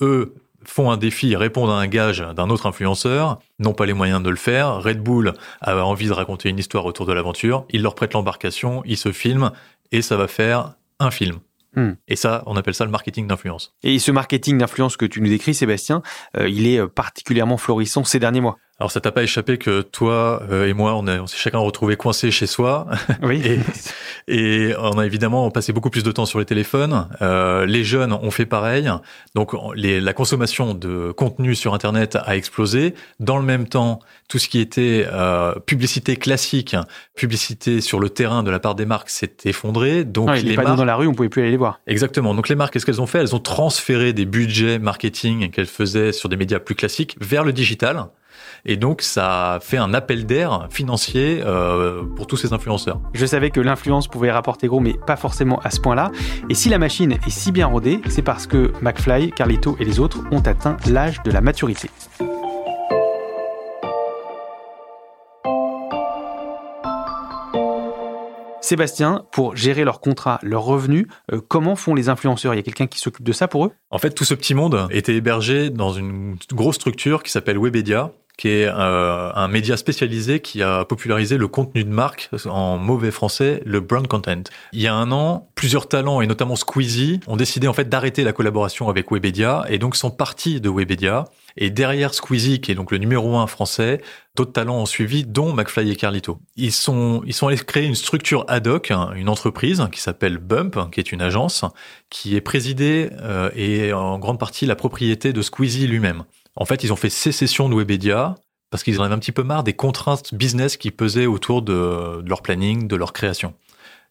Eux 0.00 0.34
font 0.68 0.90
un 0.90 0.96
défi, 0.96 1.36
répondent 1.36 1.70
à 1.70 1.74
un 1.74 1.86
gage 1.86 2.24
d'un 2.34 2.50
autre 2.50 2.66
influenceur, 2.66 3.38
n'ont 3.58 3.74
pas 3.74 3.86
les 3.86 3.92
moyens 3.92 4.22
de 4.22 4.30
le 4.30 4.36
faire. 4.36 4.82
Red 4.82 5.00
Bull 5.00 5.34
a 5.60 5.76
envie 5.84 6.06
de 6.06 6.12
raconter 6.12 6.48
une 6.48 6.58
histoire 6.58 6.84
autour 6.84 7.06
de 7.06 7.12
l'aventure. 7.12 7.64
Il 7.70 7.82
leur 7.82 7.94
prête 7.94 8.14
l'embarcation, 8.14 8.82
ils 8.84 8.96
se 8.96 9.12
filment 9.12 9.52
et 9.92 10.02
ça 10.02 10.16
va 10.16 10.28
faire 10.28 10.74
un 10.98 11.10
film. 11.10 11.38
Hmm. 11.74 11.92
Et 12.08 12.16
ça, 12.16 12.42
on 12.46 12.56
appelle 12.56 12.74
ça 12.74 12.84
le 12.84 12.90
marketing 12.90 13.26
d'influence. 13.26 13.74
Et 13.82 13.98
ce 13.98 14.10
marketing 14.10 14.58
d'influence 14.58 14.96
que 14.96 15.04
tu 15.04 15.20
nous 15.20 15.28
décris, 15.28 15.52
Sébastien, 15.52 16.02
euh, 16.36 16.48
il 16.48 16.66
est 16.66 16.86
particulièrement 16.88 17.58
florissant 17.58 18.02
ces 18.04 18.18
derniers 18.18 18.40
mois. 18.40 18.56
Alors 18.78 18.92
ça 18.92 19.00
t'a 19.00 19.10
pas 19.10 19.22
échappé 19.22 19.56
que 19.56 19.80
toi 19.80 20.42
euh, 20.50 20.68
et 20.68 20.74
moi, 20.74 20.94
on, 20.96 21.08
on 21.08 21.26
s'est 21.26 21.38
chacun 21.38 21.58
retrouvé 21.58 21.96
coincé 21.96 22.30
chez 22.30 22.46
soi. 22.46 22.86
Oui. 23.22 23.42
et, 24.28 24.74
on 24.78 24.98
a 24.98 25.06
évidemment 25.06 25.50
passé 25.50 25.72
beaucoup 25.72 25.88
plus 25.88 26.02
de 26.02 26.12
temps 26.12 26.26
sur 26.26 26.38
les 26.38 26.44
téléphones. 26.44 27.08
Euh, 27.22 27.64
les 27.64 27.84
jeunes 27.84 28.12
ont 28.12 28.30
fait 28.30 28.44
pareil. 28.44 28.90
Donc 29.34 29.52
les, 29.74 29.98
la 29.98 30.12
consommation 30.12 30.74
de 30.74 31.10
contenu 31.12 31.54
sur 31.54 31.72
Internet 31.72 32.18
a 32.22 32.36
explosé. 32.36 32.94
Dans 33.18 33.38
le 33.38 33.44
même 33.44 33.66
temps, 33.66 34.00
tout 34.28 34.38
ce 34.38 34.46
qui 34.46 34.60
était 34.60 35.06
euh, 35.10 35.54
publicité 35.54 36.16
classique, 36.16 36.76
publicité 37.14 37.80
sur 37.80 37.98
le 37.98 38.10
terrain 38.10 38.42
de 38.42 38.50
la 38.50 38.58
part 38.58 38.74
des 38.74 38.84
marques 38.84 39.08
s'est 39.08 39.36
effondré. 39.46 40.04
Donc 40.04 40.34
les, 40.34 40.42
les 40.42 40.54
panneaux 40.54 40.76
dans 40.76 40.84
la 40.84 40.96
rue, 40.96 41.06
on 41.06 41.14
pouvait 41.14 41.30
plus 41.30 41.40
aller 41.40 41.52
les 41.52 41.56
voir. 41.56 41.80
Exactement. 41.86 42.34
Donc 42.34 42.50
les 42.50 42.56
marques, 42.56 42.74
qu'est-ce 42.74 42.84
qu'elles 42.84 43.00
ont 43.00 43.06
fait? 43.06 43.20
Elles 43.20 43.34
ont 43.34 43.40
transféré 43.40 44.12
des 44.12 44.26
budgets 44.26 44.78
marketing 44.78 45.50
qu'elles 45.50 45.64
faisaient 45.64 46.12
sur 46.12 46.28
des 46.28 46.36
médias 46.36 46.58
plus 46.58 46.74
classiques 46.74 47.16
vers 47.22 47.42
le 47.42 47.54
digital. 47.54 48.08
Et 48.68 48.76
donc, 48.76 49.00
ça 49.00 49.60
fait 49.62 49.76
un 49.76 49.94
appel 49.94 50.26
d'air 50.26 50.66
financier 50.70 51.40
euh, 51.44 52.02
pour 52.16 52.26
tous 52.26 52.36
ces 52.36 52.52
influenceurs. 52.52 53.00
Je 53.14 53.24
savais 53.24 53.50
que 53.50 53.60
l'influence 53.60 54.08
pouvait 54.08 54.32
rapporter 54.32 54.66
gros, 54.66 54.80
mais 54.80 54.94
pas 55.06 55.14
forcément 55.14 55.60
à 55.60 55.70
ce 55.70 55.80
point-là. 55.80 56.10
Et 56.50 56.54
si 56.54 56.68
la 56.68 56.78
machine 56.78 57.12
est 57.12 57.30
si 57.30 57.52
bien 57.52 57.68
rodée, 57.68 58.00
c'est 58.08 58.22
parce 58.22 58.48
que 58.48 58.72
McFly, 58.82 59.30
Carlito 59.30 59.76
et 59.78 59.84
les 59.84 60.00
autres 60.00 60.18
ont 60.32 60.40
atteint 60.40 60.76
l'âge 60.90 61.22
de 61.22 61.30
la 61.30 61.40
maturité. 61.40 61.88
Sébastien, 68.60 69.24
pour 69.30 69.54
gérer 69.54 69.84
leurs 69.84 70.00
contrats, 70.00 70.40
leurs 70.42 70.64
revenus, 70.64 71.06
euh, 71.32 71.40
comment 71.46 71.76
font 71.76 71.94
les 71.94 72.08
influenceurs? 72.08 72.52
Il 72.52 72.56
y 72.56 72.60
a 72.60 72.64
quelqu'un 72.64 72.88
qui 72.88 72.98
s'occupe 72.98 73.24
de 73.24 73.30
ça 73.30 73.46
pour 73.46 73.66
eux? 73.66 73.70
En 73.92 73.98
fait, 73.98 74.10
tout 74.10 74.24
ce 74.24 74.34
petit 74.34 74.54
monde 74.54 74.88
était 74.90 75.14
hébergé 75.14 75.70
dans 75.70 75.92
une 75.92 76.36
grosse 76.52 76.74
structure 76.74 77.22
qui 77.22 77.30
s'appelle 77.30 77.58
Webedia, 77.58 78.10
qui 78.36 78.48
est 78.48 78.66
euh, 78.66 79.32
un 79.34 79.48
média 79.48 79.76
spécialisé 79.76 80.40
qui 80.40 80.62
a 80.62 80.84
popularisé 80.84 81.38
le 81.38 81.48
contenu 81.48 81.84
de 81.84 81.90
marque 81.90 82.30
en 82.46 82.76
mauvais 82.76 83.10
français, 83.10 83.62
le 83.64 83.80
brand 83.80 84.06
content. 84.06 84.42
Il 84.72 84.80
y 84.80 84.86
a 84.86 84.94
un 84.94 85.10
an, 85.10 85.48
plusieurs 85.54 85.88
talents 85.88 86.20
et 86.20 86.26
notamment 86.26 86.56
Squeezie 86.56 87.20
ont 87.26 87.36
décidé 87.36 87.66
en 87.66 87.72
fait 87.72 87.88
d'arrêter 87.88 88.24
la 88.24 88.32
collaboration 88.32 88.88
avec 88.88 89.10
Webedia 89.10 89.64
et 89.68 89.78
donc 89.78 89.96
sont 89.96 90.10
partis 90.10 90.60
de 90.60 90.68
Webedia. 90.68 91.24
Et 91.56 91.70
derrière 91.70 92.12
Squeezie, 92.12 92.60
qui 92.60 92.72
est 92.72 92.74
donc 92.74 92.90
le 92.90 92.98
numéro 92.98 93.38
un 93.38 93.46
français, 93.46 94.02
d'autres 94.34 94.52
talents 94.52 94.76
ont 94.76 94.86
suivi, 94.86 95.24
dont 95.24 95.54
McFly 95.54 95.90
et 95.90 95.96
Carlito. 95.96 96.38
Ils 96.56 96.72
sont, 96.72 97.22
ils 97.24 97.32
sont 97.32 97.46
allés 97.46 97.56
créer 97.56 97.86
une 97.86 97.94
structure 97.94 98.44
ad 98.48 98.66
hoc, 98.66 98.90
hein, 98.90 99.12
une 99.16 99.30
entreprise 99.30 99.82
qui 99.90 100.02
s'appelle 100.02 100.36
Bump, 100.36 100.78
qui 100.92 101.00
est 101.00 101.12
une 101.12 101.22
agence, 101.22 101.64
qui 102.10 102.36
est 102.36 102.42
présidée 102.42 103.08
euh, 103.22 103.48
et 103.56 103.94
en 103.94 104.18
grande 104.18 104.38
partie 104.38 104.66
la 104.66 104.76
propriété 104.76 105.32
de 105.32 105.40
Squeezie 105.40 105.86
lui-même. 105.86 106.24
En 106.56 106.64
fait, 106.64 106.82
ils 106.82 106.92
ont 106.92 106.96
fait 106.96 107.10
sécession 107.10 107.68
de 107.68 107.74
Webedia 107.74 108.34
parce 108.70 108.82
qu'ils 108.82 109.00
en 109.00 109.04
avaient 109.04 109.14
un 109.14 109.18
petit 109.18 109.32
peu 109.32 109.42
marre 109.42 109.62
des 109.62 109.74
contraintes 109.74 110.34
business 110.34 110.76
qui 110.76 110.90
pesaient 110.90 111.26
autour 111.26 111.62
de, 111.62 112.22
leur 112.26 112.42
planning, 112.42 112.88
de 112.88 112.96
leur 112.96 113.12
création. 113.12 113.54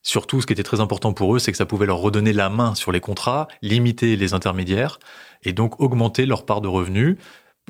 Surtout, 0.04 0.40
ce 0.40 0.46
qui 0.46 0.54
était 0.54 0.64
très 0.64 0.80
important 0.80 1.14
pour 1.14 1.36
eux, 1.36 1.40
c'est 1.40 1.52
que 1.52 1.58
ça 1.58 1.66
pouvait 1.66 1.88
leur 1.88 1.98
redonner 1.98 2.32
la 2.32 2.50
main 2.50 2.75
sur 2.75 2.92
les 2.92 3.00
contrats, 3.00 3.48
limiter 3.64 4.16
les 4.16 4.34
intermédiaires 4.36 5.00
et 5.44 5.52
donc 5.52 5.80
augmenter 5.82 6.28
leur 6.28 6.46
part 6.46 6.62
de 6.62 6.68
revenus 6.68 7.18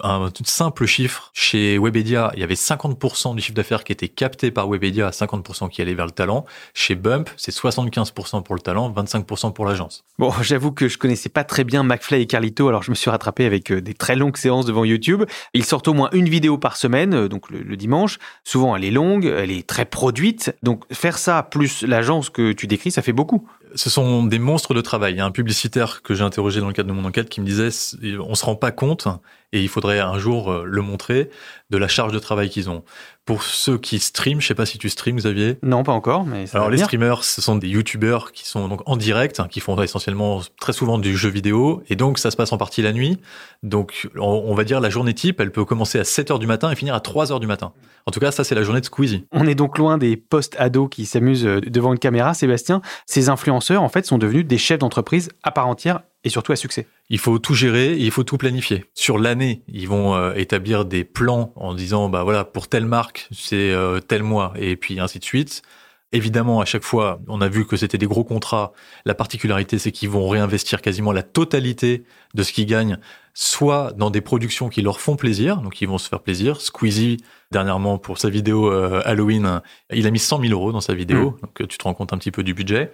un 0.03 0.29
simple 0.43 0.85
chiffre, 0.85 1.31
chez 1.33 1.77
Webedia, 1.77 2.31
il 2.35 2.41
y 2.41 2.43
avait 2.43 2.55
50% 2.55 3.35
du 3.35 3.41
chiffre 3.41 3.55
d'affaires 3.55 3.83
qui 3.83 3.91
était 3.91 4.09
capté 4.09 4.51
par 4.51 4.67
Webedia, 4.67 5.09
50% 5.09 5.69
qui 5.69 5.81
allait 5.81 5.93
vers 5.93 6.05
le 6.05 6.11
talent. 6.11 6.45
Chez 6.73 6.95
Bump, 6.95 7.29
c'est 7.37 7.53
75% 7.53 8.43
pour 8.43 8.55
le 8.55 8.61
talent, 8.61 8.91
25% 8.91 9.53
pour 9.53 9.65
l'agence. 9.65 10.03
Bon, 10.19 10.31
j'avoue 10.41 10.71
que 10.71 10.87
je 10.87 10.97
connaissais 10.97 11.29
pas 11.29 11.43
très 11.43 11.63
bien 11.63 11.83
McFly 11.83 12.21
et 12.21 12.27
Carlito, 12.27 12.67
alors 12.67 12.83
je 12.83 12.91
me 12.91 12.95
suis 12.95 13.09
rattrapé 13.09 13.45
avec 13.45 13.71
euh, 13.71 13.81
des 13.81 13.93
très 13.93 14.15
longues 14.15 14.37
séances 14.37 14.65
devant 14.65 14.83
YouTube. 14.83 15.23
Ils 15.53 15.65
sortent 15.65 15.87
au 15.87 15.93
moins 15.93 16.09
une 16.11 16.27
vidéo 16.27 16.57
par 16.57 16.75
semaine, 16.75 17.13
euh, 17.13 17.27
donc 17.29 17.49
le, 17.49 17.61
le 17.61 17.77
dimanche. 17.77 18.19
Souvent, 18.43 18.75
elle 18.75 18.83
est 18.83 18.91
longue, 18.91 19.25
elle 19.25 19.51
est 19.51 19.65
très 19.65 19.85
produite. 19.85 20.53
Donc 20.63 20.83
faire 20.91 21.17
ça 21.17 21.41
plus 21.43 21.83
l'agence 21.83 22.29
que 22.29 22.51
tu 22.51 22.67
décris, 22.67 22.91
ça 22.91 23.01
fait 23.01 23.13
beaucoup 23.13 23.47
ce 23.75 23.89
sont 23.89 24.23
des 24.23 24.39
monstres 24.39 24.73
de 24.73 24.81
travail. 24.81 25.13
Il 25.13 25.17
y 25.17 25.21
a 25.21 25.25
un 25.25 25.31
publicitaire 25.31 26.01
que 26.01 26.15
j'ai 26.15 26.23
interrogé 26.23 26.61
dans 26.61 26.67
le 26.67 26.73
cadre 26.73 26.89
de 26.89 26.93
mon 26.93 27.05
enquête 27.05 27.29
qui 27.29 27.41
me 27.41 27.45
disait 27.45 27.69
on 28.19 28.35
se 28.35 28.45
rend 28.45 28.55
pas 28.55 28.71
compte 28.71 29.07
et 29.51 29.61
il 29.61 29.69
faudrait 29.69 29.99
un 29.99 30.17
jour 30.17 30.51
euh, 30.51 30.63
le 30.65 30.81
montrer 30.81 31.29
de 31.69 31.77
la 31.77 31.87
charge 31.87 32.13
de 32.13 32.19
travail 32.19 32.49
qu'ils 32.49 32.69
ont. 32.69 32.83
Pour 33.25 33.41
ceux 33.41 33.79
qui 33.79 33.97
streament, 33.97 34.39
je 34.39 34.47
sais 34.47 34.53
pas 34.53 34.67
si 34.67 34.77
tu 34.77 34.87
streams 34.87 35.17
Xavier. 35.17 35.57
Non, 35.63 35.83
pas 35.83 35.93
encore, 35.93 36.25
mais 36.25 36.45
alors 36.53 36.69
les 36.69 36.77
streamers, 36.77 37.23
ce 37.23 37.41
sont 37.41 37.55
des 37.55 37.67
youtubeurs 37.67 38.31
qui 38.31 38.47
sont 38.47 38.67
donc 38.67 38.81
en 38.85 38.97
direct, 38.97 39.39
hein, 39.39 39.47
qui 39.49 39.59
font 39.59 39.81
essentiellement 39.81 40.41
très 40.59 40.73
souvent 40.73 40.99
du 40.99 41.17
jeu 41.17 41.29
vidéo 41.29 41.81
et 41.89 41.95
donc 41.95 42.19
ça 42.19 42.29
se 42.29 42.37
passe 42.37 42.53
en 42.53 42.59
partie 42.59 42.83
la 42.83 42.93
nuit. 42.93 43.17
Donc 43.63 44.09
on, 44.19 44.53
va 44.53 44.63
dire 44.63 44.79
la 44.79 44.91
journée 44.91 45.15
type, 45.15 45.39
elle 45.39 45.51
peut 45.51 45.65
commencer 45.65 45.97
à 45.97 46.03
7 46.03 46.29
heures 46.29 46.39
du 46.39 46.45
matin 46.45 46.69
et 46.69 46.75
finir 46.75 46.93
à 46.93 46.99
3 46.99 47.31
heures 47.31 47.39
du 47.39 47.47
matin. 47.47 47.73
En 48.05 48.11
tout 48.11 48.19
cas, 48.19 48.29
ça 48.31 48.43
c'est 48.43 48.53
la 48.53 48.61
journée 48.61 48.81
de 48.81 48.85
Squeezie. 48.85 49.25
On 49.31 49.47
est 49.47 49.55
donc 49.55 49.79
loin 49.79 49.97
des 49.97 50.17
post-ados 50.17 50.89
qui 50.91 51.07
s'amusent 51.07 51.47
euh, 51.47 51.61
devant 51.61 51.93
une 51.93 51.99
caméra, 51.99 52.35
Sébastien. 52.35 52.83
Ces 53.07 53.29
influenceurs 53.29 53.81
en 53.81 53.89
fait 53.89 54.05
sont 54.05 54.19
devenus 54.19 54.45
des 54.45 54.59
chefs 54.59 54.79
d'entreprise 54.79 55.31
à 55.41 55.51
part 55.51 55.67
entière 55.67 56.01
et 56.25 56.29
surtout 56.29 56.51
à 56.51 56.55
succès. 56.57 56.87
Il 57.09 57.19
faut 57.19 57.39
tout 57.39 57.53
gérer 57.53 57.93
et 57.93 58.01
il 58.01 58.11
faut 58.11 58.23
tout 58.23 58.37
planifier. 58.37 58.85
Sur 58.95 59.17
l'année, 59.19 59.61
ils 59.71 59.87
vont 59.87 60.15
euh, 60.15 60.33
établir 60.33 60.83
des 60.83 61.05
plans 61.05 61.53
en 61.55 61.73
disant 61.73 62.09
bah 62.09 62.23
voilà 62.23 62.43
pour 62.43 62.67
telle 62.67 62.85
marque 62.85 63.29
c'est 63.31 63.71
euh, 63.71 63.99
tel 63.99 64.23
mois 64.23 64.53
et 64.57 64.75
puis 64.75 64.99
ainsi 64.99 65.19
de 65.19 65.23
suite. 65.23 65.61
Évidemment, 66.15 66.61
à 66.61 66.65
chaque 66.65 66.85
fois, 66.85 67.19
on 67.27 67.41
a 67.41 67.49
vu 67.49 67.65
que 67.65 67.75
c'était 67.75 67.97
des 67.97 68.05
gros 68.05 68.23
contrats. 68.23 68.71
La 69.03 69.13
particularité, 69.13 69.77
c'est 69.77 69.91
qu'ils 69.91 70.07
vont 70.07 70.29
réinvestir 70.29 70.81
quasiment 70.81 71.11
la 71.11 71.23
totalité 71.23 72.05
de 72.33 72.41
ce 72.41 72.53
qu'ils 72.53 72.67
gagnent, 72.67 72.99
soit 73.33 73.91
dans 73.97 74.09
des 74.09 74.21
productions 74.21 74.69
qui 74.69 74.81
leur 74.81 75.01
font 75.01 75.17
plaisir, 75.17 75.57
donc 75.57 75.81
ils 75.81 75.89
vont 75.89 75.97
se 75.97 76.07
faire 76.07 76.21
plaisir. 76.21 76.61
Squeezie, 76.61 77.17
dernièrement, 77.51 77.97
pour 77.97 78.17
sa 78.17 78.29
vidéo 78.29 78.71
euh, 78.71 79.01
Halloween, 79.03 79.61
il 79.91 80.07
a 80.07 80.09
mis 80.09 80.19
100 80.19 80.39
000 80.39 80.53
euros 80.53 80.71
dans 80.71 80.79
sa 80.79 80.93
vidéo, 80.93 81.31
mmh. 81.31 81.41
donc 81.41 81.67
tu 81.67 81.77
te 81.77 81.83
rends 81.83 81.93
compte 81.93 82.13
un 82.13 82.17
petit 82.17 82.31
peu 82.31 82.43
du 82.43 82.53
budget. 82.53 82.93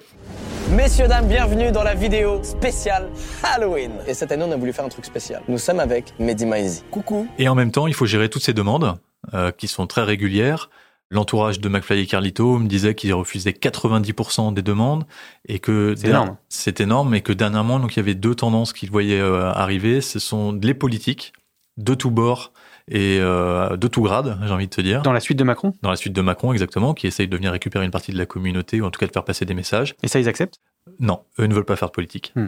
Messieurs, 0.72 1.08
dames, 1.08 1.28
bienvenue 1.28 1.72
dans 1.72 1.84
la 1.84 1.94
vidéo 1.94 2.42
spéciale 2.42 3.08
Halloween. 3.44 3.92
Et 4.08 4.16
cette 4.16 4.32
année, 4.32 4.46
on 4.48 4.52
a 4.52 4.58
voulu 4.58 4.74
faire 4.74 4.86
un 4.86 4.90
truc 4.90 5.06
spécial. 5.06 5.44
Nous 5.48 5.60
sommes 5.60 5.80
avec 5.80 6.16
Mehdi 6.18 6.48
Maizi. 6.48 6.84
Coucou. 6.90 7.28
Et 7.38 7.48
en 7.48 7.54
même 7.54 7.72
temps, 7.72 7.86
il 7.86 7.94
faut 7.94 8.08
gérer 8.08 8.30
toutes 8.30 8.42
ces 8.42 8.54
demandes, 8.54 8.98
euh, 9.36 9.52
qui 9.52 9.68
sont 9.68 9.86
très 9.86 10.02
régulières. 10.02 10.72
L'entourage 11.12 11.60
de 11.60 11.68
McFly 11.68 12.00
et 12.00 12.08
Carlito 12.08 12.58
me 12.58 12.68
disait 12.68 12.96
qu'ils 12.96 13.14
refusaient 13.14 13.52
90% 13.52 14.54
des 14.54 14.62
demandes 14.62 15.06
et 15.46 15.60
que 15.60 15.94
c'est 15.98 16.08
énorme. 16.08 16.38
C'est 16.48 16.80
énorme 16.80 17.14
et 17.14 17.22
que 17.22 17.34
dernièrement, 17.34 17.80
donc 17.80 17.96
il 17.96 17.98
y 17.98 18.00
avait 18.00 18.16
deux 18.16 18.34
tendances 18.34 18.72
qu'ils 18.72 18.90
voyaient 18.90 19.20
euh, 19.20 19.52
arriver. 19.52 20.00
Ce 20.00 20.20
sont 20.20 20.54
les 20.54 20.74
politiques 20.74 21.34
de 21.76 21.94
tous 21.96 22.12
bords 22.12 22.54
et 22.88 23.20
euh, 23.20 23.76
de 23.76 23.88
tout 23.88 24.02
grade, 24.02 24.40
j'ai 24.44 24.54
envie 24.54 24.68
de 24.68 24.74
te 24.74 24.82
dire. 24.82 25.02
Dans 25.02 25.12
la 25.12 25.20
suite 25.20 25.38
de 25.38 25.44
Macron? 25.44 25.74
Dans 25.82 25.90
la 25.90 25.98
suite 25.98 26.14
de 26.14 26.22
Macron, 26.22 26.54
exactement, 26.54 26.94
qui 26.94 27.08
essaye 27.08 27.28
de 27.28 27.36
venir 27.36 27.52
récupérer 27.52 27.84
une 27.84 27.92
partie 27.92 28.12
de 28.14 28.18
la 28.18 28.26
communauté 28.26 28.80
ou 28.80 28.86
en 28.86 28.92
tout 28.92 29.00
cas 29.00 29.08
de 29.08 29.12
faire 29.12 29.26
passer 29.26 29.46
des 29.46 29.54
messages. 29.54 29.96
Et 30.04 30.08
ça, 30.08 30.20
ils 30.20 30.30
acceptent? 30.30 30.60
Non, 31.00 31.22
eux 31.40 31.46
ne 31.46 31.54
veulent 31.54 31.66
pas 31.66 31.76
faire 31.76 31.90
de 31.90 31.94
politique. 31.94 32.32
Hmm. 32.36 32.48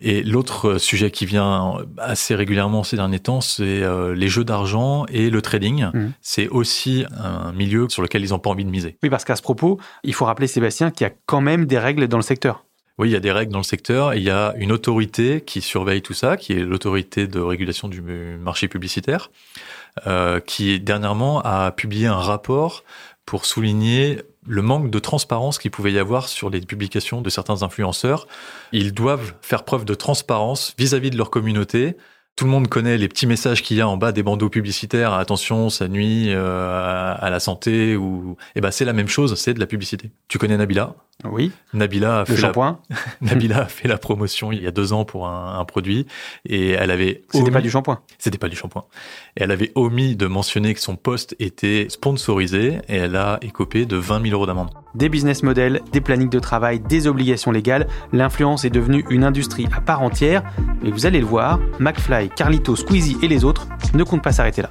Et 0.00 0.22
l'autre 0.22 0.78
sujet 0.78 1.10
qui 1.10 1.26
vient 1.26 1.78
assez 1.98 2.34
régulièrement 2.34 2.82
ces 2.82 2.96
derniers 2.96 3.20
temps, 3.20 3.40
c'est 3.40 3.82
euh, 3.82 4.14
les 4.14 4.28
jeux 4.28 4.44
d'argent 4.44 5.06
et 5.08 5.30
le 5.30 5.40
trading. 5.40 5.86
Mmh. 5.86 6.12
C'est 6.20 6.48
aussi 6.48 7.04
un 7.16 7.52
milieu 7.52 7.88
sur 7.88 8.02
lequel 8.02 8.22
ils 8.22 8.30
n'ont 8.30 8.38
pas 8.38 8.50
envie 8.50 8.64
de 8.64 8.70
miser. 8.70 8.98
Oui, 9.02 9.08
parce 9.08 9.24
qu'à 9.24 9.36
ce 9.36 9.42
propos, 9.42 9.80
il 10.04 10.12
faut 10.12 10.26
rappeler, 10.26 10.48
Sébastien, 10.48 10.90
qu'il 10.90 11.06
y 11.06 11.10
a 11.10 11.12
quand 11.24 11.40
même 11.40 11.64
des 11.66 11.78
règles 11.78 12.08
dans 12.08 12.18
le 12.18 12.22
secteur. 12.22 12.64
Oui, 12.98 13.10
il 13.10 13.12
y 13.12 13.16
a 13.16 13.20
des 13.20 13.32
règles 13.32 13.52
dans 13.52 13.58
le 13.58 13.64
secteur. 13.64 14.14
il 14.14 14.22
y 14.22 14.30
a 14.30 14.54
une 14.56 14.72
autorité 14.72 15.42
qui 15.42 15.60
surveille 15.60 16.00
tout 16.00 16.14
ça, 16.14 16.36
qui 16.36 16.54
est 16.54 16.60
l'autorité 16.60 17.26
de 17.26 17.40
régulation 17.40 17.88
du 17.88 18.00
marché 18.00 18.68
publicitaire, 18.68 19.30
euh, 20.06 20.40
qui 20.40 20.80
dernièrement 20.80 21.42
a 21.42 21.72
publié 21.72 22.06
un 22.06 22.16
rapport 22.16 22.84
pour 23.26 23.44
souligner 23.44 24.22
le 24.46 24.62
manque 24.62 24.90
de 24.90 24.98
transparence 24.98 25.58
qu'il 25.58 25.70
pouvait 25.70 25.92
y 25.92 25.98
avoir 25.98 26.28
sur 26.28 26.50
les 26.50 26.60
publications 26.60 27.20
de 27.20 27.30
certains 27.30 27.62
influenceurs. 27.62 28.26
Ils 28.72 28.92
doivent 28.92 29.34
faire 29.40 29.64
preuve 29.64 29.84
de 29.84 29.94
transparence 29.94 30.74
vis-à-vis 30.78 31.10
de 31.10 31.16
leur 31.16 31.30
communauté. 31.30 31.96
Tout 32.36 32.44
le 32.44 32.50
monde 32.50 32.68
connaît 32.68 32.98
les 32.98 33.08
petits 33.08 33.26
messages 33.26 33.62
qu'il 33.62 33.78
y 33.78 33.80
a 33.80 33.88
en 33.88 33.96
bas 33.96 34.12
des 34.12 34.22
bandeaux 34.22 34.50
publicitaires. 34.50 35.14
Attention, 35.14 35.70
ça 35.70 35.88
nuit 35.88 36.26
euh, 36.28 37.14
à 37.18 37.30
la 37.30 37.40
santé 37.40 37.96
ou. 37.96 38.36
Eh 38.54 38.60
ben, 38.60 38.70
c'est 38.70 38.84
la 38.84 38.92
même 38.92 39.08
chose. 39.08 39.34
C'est 39.36 39.54
de 39.54 39.60
la 39.60 39.66
publicité. 39.66 40.10
Tu 40.28 40.36
connais 40.36 40.58
Nabila? 40.58 40.94
Oui. 41.24 41.50
Nabila 41.72 42.20
a 42.20 42.24
fait 42.26 42.36
la... 42.40 42.52
Nabila 43.20 43.62
a 43.62 43.66
fait 43.66 43.88
la 43.88 43.98
promotion 43.98 44.52
il 44.52 44.62
y 44.62 44.66
a 44.66 44.70
deux 44.70 44.92
ans 44.92 45.04
pour 45.04 45.26
un, 45.26 45.64
produit 45.64 46.06
et 46.44 46.70
elle 46.70 46.90
avait. 46.90 47.22
C'était 47.30 47.50
pas 47.50 47.60
du 47.60 47.70
shampoing. 47.70 48.00
C'était 48.18 48.38
pas 48.38 48.48
du 48.48 48.56
shampoing. 48.56 48.84
Et 49.36 49.42
elle 49.42 49.50
avait 49.50 49.72
omis 49.74 50.14
de 50.14 50.26
mentionner 50.26 50.74
que 50.74 50.80
son 50.80 50.96
poste 50.96 51.34
était 51.38 51.86
sponsorisé 51.88 52.80
et 52.88 52.96
elle 52.96 53.16
a 53.16 53.38
écopé 53.42 53.86
de 53.86 53.96
20 53.96 54.22
000 54.22 54.34
euros 54.34 54.46
d'amende. 54.46 54.70
Des 54.94 55.08
business 55.08 55.42
models, 55.42 55.80
des 55.92 56.00
plannings 56.00 56.30
de 56.30 56.38
travail, 56.38 56.80
des 56.80 57.06
obligations 57.06 57.50
légales, 57.50 57.86
l'influence 58.12 58.64
est 58.64 58.70
devenue 58.70 59.04
une 59.10 59.24
industrie 59.24 59.66
à 59.74 59.80
part 59.80 60.02
entière. 60.02 60.42
Mais 60.82 60.90
vous 60.90 61.06
allez 61.06 61.20
le 61.20 61.26
voir, 61.26 61.58
McFly, 61.80 62.28
Carlito, 62.30 62.76
Squeezie 62.76 63.16
et 63.22 63.28
les 63.28 63.44
autres 63.44 63.66
ne 63.94 64.04
comptent 64.04 64.22
pas 64.22 64.32
s'arrêter 64.32 64.62
là. 64.62 64.70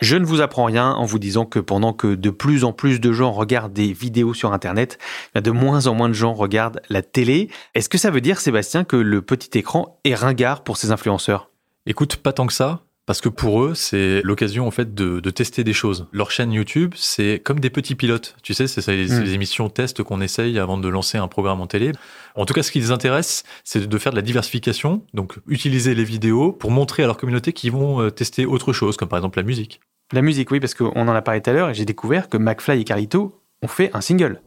Je 0.00 0.16
ne 0.16 0.24
vous 0.24 0.40
apprends 0.40 0.64
rien 0.64 0.92
en 0.92 1.04
vous 1.04 1.18
disant 1.18 1.44
que 1.44 1.58
pendant 1.58 1.92
que 1.92 2.14
de 2.14 2.30
plus 2.30 2.64
en 2.64 2.72
plus 2.72 3.00
de 3.00 3.12
gens 3.12 3.32
regardent 3.32 3.72
des 3.72 3.92
vidéos 3.92 4.32
sur 4.32 4.52
Internet, 4.52 4.98
de 5.34 5.50
moins 5.50 5.86
en 5.86 5.94
moins 5.94 6.08
de 6.08 6.14
gens 6.14 6.34
regardent 6.34 6.80
la 6.88 7.02
télé. 7.02 7.48
Est-ce 7.74 7.88
que 7.88 7.98
ça 7.98 8.10
veut 8.10 8.20
dire, 8.20 8.38
Sébastien, 8.38 8.84
que 8.84 8.96
le 8.96 9.22
petit 9.22 9.58
écran 9.58 10.00
est 10.04 10.14
ringard 10.14 10.62
pour 10.62 10.76
ces 10.76 10.92
influenceurs? 10.92 11.50
Écoute, 11.86 12.16
pas 12.16 12.32
tant 12.32 12.46
que 12.46 12.52
ça. 12.52 12.82
Parce 13.08 13.22
que 13.22 13.30
pour 13.30 13.64
eux, 13.64 13.74
c'est 13.74 14.20
l'occasion 14.22 14.66
en 14.66 14.70
fait 14.70 14.94
de, 14.94 15.30
tester 15.30 15.64
des 15.64 15.72
choses. 15.72 16.08
Leur 16.12 16.30
chaîne 16.30 16.52
YouTube, 16.52 16.92
c'est 16.94 17.40
comme 17.42 17.58
des 17.58 17.70
petits 17.70 17.94
pilotes. 17.94 18.36
Tu 18.42 18.52
sais, 18.52 18.66
c'est 18.66 18.86
les, 18.94 19.06
mm. 19.06 19.22
les, 19.22 19.32
émissions 19.32 19.70
test 19.70 20.02
qu'on 20.02 20.20
essaye 20.20 20.58
avant 20.58 20.76
de 20.76 20.86
lancer 20.90 21.16
un 21.16 21.26
programme 21.26 21.62
en 21.62 21.66
télé. 21.66 21.92
En 22.34 22.44
tout 22.44 22.52
cas, 22.52 22.62
ce 22.62 22.70
qui 22.70 22.80
les 22.80 22.90
intéresse, 22.90 23.44
c'est 23.64 23.88
de 23.88 23.98
faire 23.98 24.12
de 24.12 24.16
la 24.16 24.22
diversification, 24.22 25.06
donc 25.14 25.38
utiliser 25.48 25.94
les 25.94 26.04
vidéos 26.04 26.52
pour 26.52 26.70
montrer 26.70 27.02
à 27.02 27.06
leur 27.06 27.16
communauté 27.16 27.54
qu'ils 27.54 27.72
vont 27.72 28.02
euh, 28.02 28.10
tester 28.10 28.44
autre 28.44 28.74
chose, 28.74 28.98
comme 28.98 29.08
par 29.08 29.18
exemple 29.18 29.38
la 29.38 29.44
musique. 29.44 29.80
La 30.12 30.20
musique, 30.20 30.50
oui, 30.50 30.60
parce 30.60 30.74
qu'on 30.74 30.90
en 30.90 31.08
a 31.08 31.22
parlé 31.22 31.40
tout 31.40 31.48
à 31.48 31.54
l'heure 31.54 31.70
et 31.70 31.74
j'ai 31.74 31.86
découvert 31.86 32.28
que 32.28 32.36
McFly 32.36 32.82
et 32.82 32.84
Carlito 32.84 33.40
ont 33.62 33.68
fait 33.68 33.90
un 33.94 34.02
single. 34.02 34.42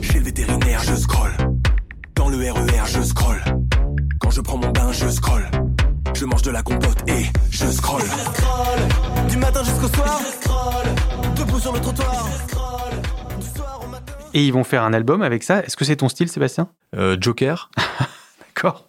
Chez 0.00 0.18
le 0.18 0.24
vétérinaire, 0.24 0.82
je 0.82 0.96
scroll. 0.96 1.30
Dans 2.16 2.30
le 2.30 2.38
RER, 2.38 2.84
je 2.88 3.02
scroll. 3.02 3.40
Quand 4.18 4.30
je 4.30 4.40
prends 4.40 4.58
mon 4.58 4.72
bain, 4.72 4.90
je 4.90 5.08
scroll. 5.08 5.48
Je 6.14 6.24
mange 6.24 6.42
de 6.42 6.50
la 6.50 6.62
compote 6.62 7.08
et 7.08 7.26
je 7.66 7.72
scroll. 7.72 8.02
Du 9.28 9.36
matin 9.38 9.64
jusqu'au 9.64 9.88
soir. 9.88 10.20
Debout 11.36 11.58
sur 11.58 11.72
le 11.72 11.80
trottoir. 11.80 12.28
Et 14.34 14.44
ils 14.44 14.52
vont 14.52 14.64
faire 14.64 14.82
un 14.82 14.92
album 14.92 15.22
avec 15.22 15.42
ça. 15.42 15.60
Est-ce 15.60 15.76
que 15.76 15.84
c'est 15.84 15.96
ton 15.96 16.08
style, 16.08 16.28
Sébastien 16.28 16.68
euh, 16.94 17.16
Joker. 17.20 17.70
D'accord. 18.40 18.86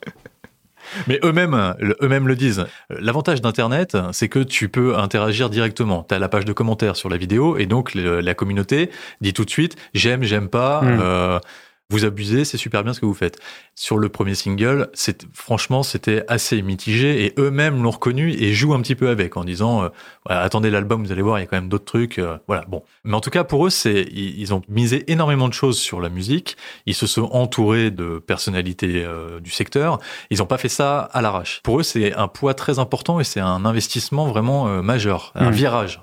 Mais 1.08 1.20
eux-mêmes, 1.24 1.76
eux-mêmes 2.02 2.28
le 2.28 2.36
disent. 2.36 2.66
L'avantage 2.90 3.42
d'Internet, 3.42 3.98
c'est 4.12 4.30
que 4.30 4.40
tu 4.40 4.70
peux 4.70 4.98
interagir 4.98 5.50
directement. 5.50 6.06
Tu 6.08 6.16
as 6.16 6.20
la 6.20 6.30
page 6.30 6.46
de 6.46 6.54
commentaires 6.54 6.96
sur 6.96 7.10
la 7.10 7.18
vidéo 7.18 7.58
et 7.58 7.66
donc 7.66 7.94
la 7.96 8.34
communauté 8.34 8.90
dit 9.22 9.34
tout 9.34 9.44
de 9.44 9.50
suite 9.50 9.76
j'aime, 9.94 10.24
j'aime 10.24 10.50
pas. 10.50 10.82
Hmm. 10.82 11.00
Euh, 11.02 11.40
vous 11.90 12.04
abusez, 12.04 12.44
c'est 12.44 12.58
super 12.58 12.84
bien 12.84 12.94
ce 12.94 13.00
que 13.00 13.06
vous 13.06 13.14
faites. 13.14 13.40
Sur 13.74 13.98
le 13.98 14.10
premier 14.10 14.36
single, 14.36 14.90
c'est 14.94 15.26
franchement 15.34 15.84
c'était 15.84 16.26
assez 16.28 16.62
mitigé 16.62 17.26
et 17.26 17.34
eux-mêmes 17.40 17.82
l'ont 17.82 17.92
reconnu 17.92 18.32
et 18.34 18.54
jouent 18.54 18.74
un 18.74 18.82
petit 18.82 18.96
peu 18.96 19.08
avec 19.08 19.38
en 19.38 19.46
disant 19.46 19.84
euh, 19.86 19.90
attendez 20.26 20.70
l'album, 20.70 21.06
vous 21.06 21.14
allez 21.14 21.22
voir, 21.22 21.40
il 21.40 21.44
y 21.44 21.46
a 21.46 21.48
quand 21.48 21.56
même 21.56 21.70
d'autres 21.70 21.86
trucs. 21.86 22.20
euh, 22.20 22.38
voilà, 22.48 22.66
bon. 22.68 22.84
Mais 23.06 23.14
en 23.14 23.22
tout 23.22 23.30
cas 23.30 23.46
pour 23.46 23.66
eux, 23.66 23.70
c'est 23.70 24.02
ils, 24.12 24.54
ont 24.54 24.62
misé 24.68 25.10
énormément 25.10 25.48
de 25.48 25.54
choses 25.54 25.80
sur 25.80 26.02
la 26.02 26.10
musique. 26.10 26.58
Ils 26.86 26.96
se 26.96 27.08
sont 27.08 27.30
entourés 27.32 27.90
de 27.90 28.20
personnalités 28.20 29.06
euh, 29.06 29.40
du 29.40 29.50
secteur. 29.52 30.00
Ils 30.30 30.40
n'ont 30.40 30.46
pas 30.46 30.58
fait 30.58 30.68
ça 30.70 31.00
à 31.00 31.22
l'arrache. 31.22 31.62
Pour 31.64 31.80
eux, 31.80 31.84
c'est 31.84 32.14
un 32.14 32.28
poids 32.28 32.54
très 32.54 32.80
important 32.80 33.22
et 33.22 33.24
c'est 33.24 33.40
un 33.40 33.64
investissement 33.64 34.28
vraiment 34.28 34.66
majeur, 34.84 35.32
un 35.36 35.46
Mhm. 35.52 35.52
virage. 35.54 36.02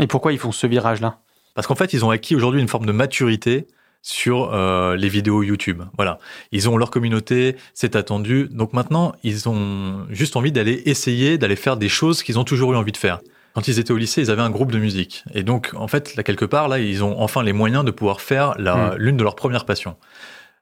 Et 0.00 0.06
pourquoi 0.06 0.32
ils 0.32 0.38
font 0.38 0.52
ce 0.52 0.66
virage-là? 0.66 1.18
Parce 1.54 1.66
qu'en 1.66 1.74
fait, 1.74 1.92
ils 1.92 2.04
ont 2.04 2.10
acquis 2.10 2.34
aujourd'hui 2.36 2.60
une 2.60 2.68
forme 2.68 2.86
de 2.86 2.92
maturité 2.92 3.66
sur 4.08 4.54
euh, 4.54 4.94
les 4.94 5.08
vidéos 5.08 5.42
YouTube. 5.42 5.82
Voilà, 5.96 6.20
ils 6.52 6.68
ont 6.68 6.76
leur 6.76 6.90
communauté, 6.90 7.56
c'est 7.74 7.96
attendu. 7.96 8.48
Donc 8.52 8.72
maintenant, 8.72 9.12
ils 9.24 9.48
ont 9.48 10.06
juste 10.10 10.36
envie 10.36 10.52
d'aller 10.52 10.80
essayer, 10.86 11.38
d'aller 11.38 11.56
faire 11.56 11.76
des 11.76 11.88
choses 11.88 12.22
qu'ils 12.22 12.38
ont 12.38 12.44
toujours 12.44 12.72
eu 12.72 12.76
envie 12.76 12.92
de 12.92 12.96
faire. 12.96 13.18
Quand 13.54 13.66
ils 13.66 13.80
étaient 13.80 13.90
au 13.90 13.96
lycée, 13.96 14.20
ils 14.22 14.30
avaient 14.30 14.42
un 14.42 14.50
groupe 14.50 14.70
de 14.70 14.78
musique. 14.78 15.24
Et 15.34 15.42
donc, 15.42 15.72
en 15.74 15.88
fait, 15.88 16.14
là, 16.14 16.22
quelque 16.22 16.44
part, 16.44 16.68
là, 16.68 16.78
ils 16.78 17.02
ont 17.02 17.20
enfin 17.20 17.42
les 17.42 17.52
moyens 17.52 17.84
de 17.84 17.90
pouvoir 17.90 18.20
faire 18.20 18.54
la- 18.58 18.92
Mm. 18.92 18.94
l'une 18.98 19.16
de 19.16 19.24
leurs 19.24 19.34
premières 19.34 19.64
passions. 19.64 19.96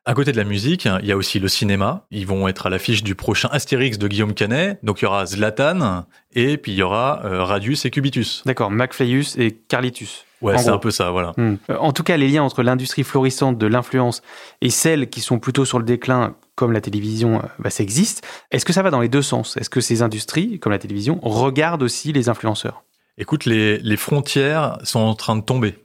À 0.06 0.14
côté 0.14 0.32
de 0.32 0.36
la 0.38 0.44
musique, 0.44 0.88
il 1.02 1.06
y 1.06 1.12
a 1.12 1.16
aussi 1.16 1.38
le 1.38 1.48
cinéma. 1.48 2.06
Ils 2.10 2.26
vont 2.26 2.48
être 2.48 2.66
à 2.66 2.70
l'affiche 2.70 3.02
du 3.02 3.14
prochain 3.14 3.48
Astérix 3.52 3.98
de 3.98 4.08
Guillaume 4.08 4.32
Canet. 4.32 4.78
Donc, 4.82 5.00
il 5.02 5.04
y 5.04 5.06
aura 5.06 5.26
Zlatan 5.26 6.06
et 6.34 6.56
puis 6.56 6.72
il 6.72 6.76
y 6.78 6.82
aura 6.82 7.20
euh, 7.24 7.42
Radius 7.44 7.84
et 7.84 7.90
Cubitus. 7.90 8.42
D'accord, 8.46 8.70
McFlyus 8.70 9.36
et 9.38 9.50
Carlitus. 9.68 10.24
Ouais, 10.44 10.58
c'est 10.58 10.68
un 10.68 10.78
peu 10.78 10.90
ça, 10.90 11.10
voilà. 11.10 11.32
Hmm. 11.36 11.56
Euh, 11.70 11.76
En 11.78 11.92
tout 11.92 12.02
cas, 12.02 12.16
les 12.16 12.28
liens 12.28 12.42
entre 12.42 12.62
l'industrie 12.62 13.02
florissante 13.02 13.58
de 13.58 13.66
l'influence 13.66 14.22
et 14.60 14.70
celles 14.70 15.08
qui 15.08 15.20
sont 15.20 15.38
plutôt 15.38 15.64
sur 15.64 15.78
le 15.78 15.84
déclin, 15.84 16.36
comme 16.54 16.72
la 16.72 16.80
télévision, 16.80 17.38
euh, 17.38 17.46
bah, 17.58 17.70
ça 17.70 17.82
existe. 17.82 18.26
Est-ce 18.50 18.64
que 18.64 18.72
ça 18.72 18.82
va 18.82 18.90
dans 18.90 19.00
les 19.00 19.08
deux 19.08 19.22
sens? 19.22 19.56
Est-ce 19.56 19.70
que 19.70 19.80
ces 19.80 20.02
industries, 20.02 20.58
comme 20.60 20.72
la 20.72 20.78
télévision, 20.78 21.18
regardent 21.22 21.82
aussi 21.82 22.12
les 22.12 22.28
influenceurs? 22.28 22.84
Écoute, 23.16 23.44
les, 23.46 23.78
les 23.78 23.96
frontières 23.96 24.78
sont 24.82 25.00
en 25.00 25.14
train 25.14 25.36
de 25.36 25.42
tomber. 25.42 25.78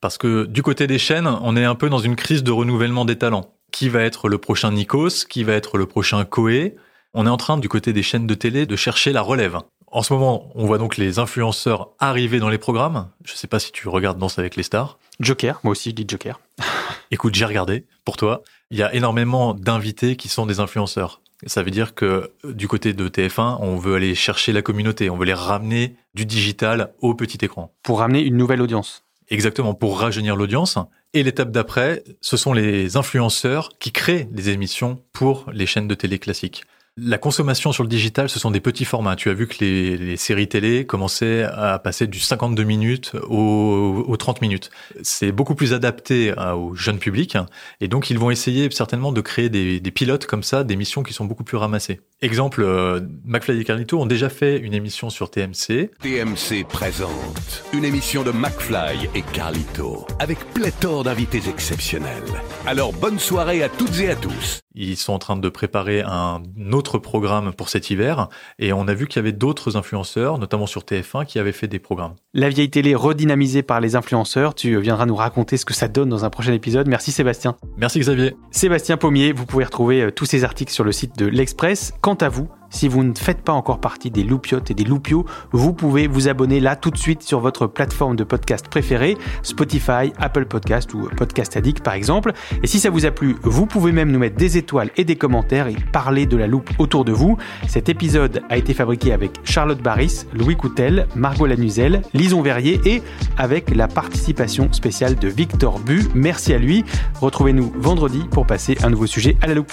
Parce 0.00 0.18
que 0.18 0.46
du 0.46 0.62
côté 0.62 0.86
des 0.88 0.98
chaînes, 0.98 1.28
on 1.42 1.56
est 1.56 1.64
un 1.64 1.76
peu 1.76 1.88
dans 1.88 1.98
une 1.98 2.16
crise 2.16 2.42
de 2.42 2.50
renouvellement 2.50 3.04
des 3.04 3.16
talents. 3.16 3.54
Qui 3.70 3.88
va 3.88 4.02
être 4.02 4.28
le 4.28 4.38
prochain 4.38 4.72
Nikos? 4.72 5.26
Qui 5.28 5.44
va 5.44 5.52
être 5.52 5.78
le 5.78 5.86
prochain 5.86 6.24
Koé? 6.24 6.74
On 7.14 7.26
est 7.26 7.30
en 7.30 7.36
train, 7.36 7.56
du 7.56 7.68
côté 7.68 7.92
des 7.92 8.02
chaînes 8.02 8.26
de 8.26 8.34
télé, 8.34 8.66
de 8.66 8.74
chercher 8.74 9.12
la 9.12 9.22
relève. 9.22 9.58
En 9.94 10.02
ce 10.02 10.14
moment, 10.14 10.50
on 10.54 10.64
voit 10.64 10.78
donc 10.78 10.96
les 10.96 11.18
influenceurs 11.18 11.90
arriver 11.98 12.38
dans 12.38 12.48
les 12.48 12.56
programmes. 12.56 13.10
Je 13.26 13.34
sais 13.34 13.46
pas 13.46 13.58
si 13.58 13.72
tu 13.72 13.88
regardes 13.88 14.18
Danse 14.18 14.38
avec 14.38 14.56
les 14.56 14.62
stars. 14.62 14.98
Joker, 15.20 15.60
moi 15.64 15.72
aussi 15.72 15.90
je 15.90 15.94
dis 15.94 16.06
Joker. 16.08 16.40
Écoute, 17.10 17.34
j'ai 17.34 17.44
regardé 17.44 17.84
pour 18.06 18.16
toi. 18.16 18.42
Il 18.70 18.78
y 18.78 18.82
a 18.82 18.94
énormément 18.94 19.52
d'invités 19.52 20.16
qui 20.16 20.28
sont 20.28 20.46
des 20.46 20.60
influenceurs. 20.60 21.20
Ça 21.44 21.62
veut 21.62 21.70
dire 21.70 21.94
que 21.94 22.32
euh, 22.46 22.54
du 22.54 22.68
côté 22.68 22.94
de 22.94 23.06
TF1, 23.06 23.58
on 23.60 23.76
veut 23.76 23.96
aller 23.96 24.14
chercher 24.14 24.54
la 24.54 24.62
communauté, 24.62 25.10
on 25.10 25.18
veut 25.18 25.26
les 25.26 25.34
ramener 25.34 25.96
du 26.14 26.24
digital 26.24 26.94
au 27.02 27.14
petit 27.14 27.44
écran. 27.44 27.74
Pour 27.82 27.98
ramener 27.98 28.22
une 28.22 28.38
nouvelle 28.38 28.62
audience. 28.62 29.04
Exactement, 29.28 29.74
pour 29.74 30.00
rajeunir 30.00 30.36
l'audience. 30.36 30.78
Et 31.12 31.22
l'étape 31.22 31.50
d'après, 31.50 32.02
ce 32.22 32.38
sont 32.38 32.54
les 32.54 32.96
influenceurs 32.96 33.68
qui 33.78 33.92
créent 33.92 34.24
des 34.24 34.48
émissions 34.48 35.02
pour 35.12 35.44
les 35.52 35.66
chaînes 35.66 35.88
de 35.88 35.94
télé 35.94 36.18
classiques. 36.18 36.64
La 36.98 37.16
consommation 37.16 37.72
sur 37.72 37.84
le 37.84 37.88
digital, 37.88 38.28
ce 38.28 38.38
sont 38.38 38.50
des 38.50 38.60
petits 38.60 38.84
formats. 38.84 39.16
Tu 39.16 39.30
as 39.30 39.32
vu 39.32 39.46
que 39.46 39.54
les, 39.64 39.96
les 39.96 40.18
séries 40.18 40.46
télé 40.46 40.84
commençaient 40.84 41.42
à 41.44 41.78
passer 41.78 42.06
du 42.06 42.20
52 42.20 42.64
minutes 42.64 43.12
au- 43.30 44.04
aux 44.06 44.16
30 44.18 44.42
minutes. 44.42 44.70
C'est 45.02 45.32
beaucoup 45.32 45.54
plus 45.54 45.72
adapté 45.72 46.34
à- 46.36 46.54
au 46.58 46.74
jeune 46.74 46.98
public. 46.98 47.38
Et 47.80 47.88
donc, 47.88 48.10
ils 48.10 48.18
vont 48.18 48.30
essayer 48.30 48.70
certainement 48.70 49.10
de 49.10 49.22
créer 49.22 49.48
des, 49.48 49.80
des 49.80 49.90
pilotes 49.90 50.26
comme 50.26 50.42
ça, 50.42 50.64
des 50.64 50.76
missions 50.76 51.02
qui 51.02 51.14
sont 51.14 51.24
beaucoup 51.24 51.44
plus 51.44 51.56
ramassées. 51.56 52.02
Exemple, 52.20 52.62
euh, 52.62 53.00
McFly 53.24 53.62
et 53.62 53.64
Carlito 53.64 53.98
ont 53.98 54.04
déjà 54.06 54.28
fait 54.28 54.58
une 54.58 54.74
émission 54.74 55.08
sur 55.08 55.30
TMC. 55.30 55.90
TMC 56.02 56.64
présente 56.68 57.64
une 57.72 57.86
émission 57.86 58.22
de 58.22 58.32
McFly 58.32 59.08
et 59.14 59.22
Carlito 59.22 60.06
avec 60.18 60.38
pléthore 60.52 61.04
d'invités 61.04 61.40
exceptionnels. 61.48 62.22
Alors 62.66 62.92
bonne 62.92 63.18
soirée 63.18 63.62
à 63.62 63.70
toutes 63.70 63.98
et 63.98 64.10
à 64.10 64.14
tous. 64.14 64.60
Ils 64.74 64.96
sont 64.96 65.12
en 65.12 65.18
train 65.18 65.36
de 65.36 65.48
préparer 65.50 66.00
un 66.02 66.40
autre 66.72 66.81
programme 66.98 67.52
pour 67.52 67.68
cet 67.68 67.90
hiver 67.90 68.28
et 68.58 68.72
on 68.72 68.88
a 68.88 68.94
vu 68.94 69.06
qu'il 69.06 69.16
y 69.16 69.20
avait 69.20 69.32
d'autres 69.32 69.76
influenceurs, 69.76 70.38
notamment 70.38 70.66
sur 70.66 70.82
TF1, 70.82 71.26
qui 71.26 71.38
avaient 71.38 71.52
fait 71.52 71.68
des 71.68 71.78
programmes. 71.78 72.14
La 72.34 72.48
vieille 72.48 72.70
télé 72.70 72.94
redynamisée 72.94 73.62
par 73.62 73.80
les 73.80 73.96
influenceurs, 73.96 74.54
tu 74.54 74.78
viendras 74.80 75.06
nous 75.06 75.16
raconter 75.16 75.56
ce 75.56 75.64
que 75.64 75.74
ça 75.74 75.88
donne 75.88 76.08
dans 76.08 76.24
un 76.24 76.30
prochain 76.30 76.52
épisode. 76.52 76.88
Merci 76.88 77.12
Sébastien. 77.12 77.56
Merci 77.76 78.00
Xavier. 78.00 78.34
Sébastien 78.50 78.96
Pommier, 78.96 79.32
vous 79.32 79.46
pouvez 79.46 79.64
retrouver 79.64 80.02
euh, 80.02 80.10
tous 80.10 80.24
ces 80.24 80.44
articles 80.44 80.72
sur 80.72 80.84
le 80.84 80.92
site 80.92 81.18
de 81.18 81.26
l'Express. 81.26 81.94
Quant 82.00 82.14
à 82.14 82.28
vous, 82.28 82.48
si 82.72 82.88
vous 82.88 83.04
ne 83.04 83.14
faites 83.14 83.42
pas 83.42 83.52
encore 83.52 83.80
partie 83.80 84.10
des 84.10 84.24
loupiotes 84.24 84.70
et 84.70 84.74
des 84.74 84.84
loupios, 84.84 85.26
vous 85.52 85.72
pouvez 85.72 86.08
vous 86.08 86.28
abonner 86.28 86.58
là 86.58 86.74
tout 86.74 86.90
de 86.90 86.96
suite 86.96 87.22
sur 87.22 87.38
votre 87.38 87.66
plateforme 87.66 88.16
de 88.16 88.24
podcast 88.24 88.66
préférée, 88.66 89.16
Spotify, 89.42 90.12
Apple 90.18 90.46
Podcast 90.46 90.92
ou 90.94 91.08
Podcast 91.16 91.56
Addict 91.56 91.82
par 91.82 91.94
exemple. 91.94 92.32
Et 92.62 92.66
si 92.66 92.80
ça 92.80 92.90
vous 92.90 93.06
a 93.06 93.10
plu, 93.10 93.36
vous 93.42 93.66
pouvez 93.66 93.92
même 93.92 94.10
nous 94.10 94.18
mettre 94.18 94.36
des 94.36 94.56
étoiles 94.56 94.90
et 94.96 95.04
des 95.04 95.16
commentaires 95.16 95.68
et 95.68 95.76
parler 95.92 96.26
de 96.26 96.36
la 96.36 96.46
loupe 96.46 96.70
autour 96.78 97.04
de 97.04 97.12
vous. 97.12 97.36
Cet 97.68 97.88
épisode 97.88 98.42
a 98.48 98.56
été 98.56 98.74
fabriqué 98.74 99.12
avec 99.12 99.32
Charlotte 99.44 99.82
Barris, 99.82 100.24
Louis 100.32 100.56
Coutel, 100.56 101.06
Margot 101.14 101.46
Lanuzel, 101.46 102.02
Lison 102.14 102.42
Verrier 102.42 102.80
et 102.86 103.02
avec 103.36 103.74
la 103.74 103.86
participation 103.86 104.72
spéciale 104.72 105.14
de 105.16 105.28
Victor 105.28 105.78
Bu. 105.78 106.08
Merci 106.14 106.54
à 106.54 106.58
lui. 106.58 106.84
Retrouvez-nous 107.20 107.72
vendredi 107.76 108.22
pour 108.30 108.46
passer 108.46 108.78
un 108.82 108.90
nouveau 108.90 109.06
sujet 109.06 109.36
à 109.42 109.46
la 109.46 109.54
loupe. 109.54 109.72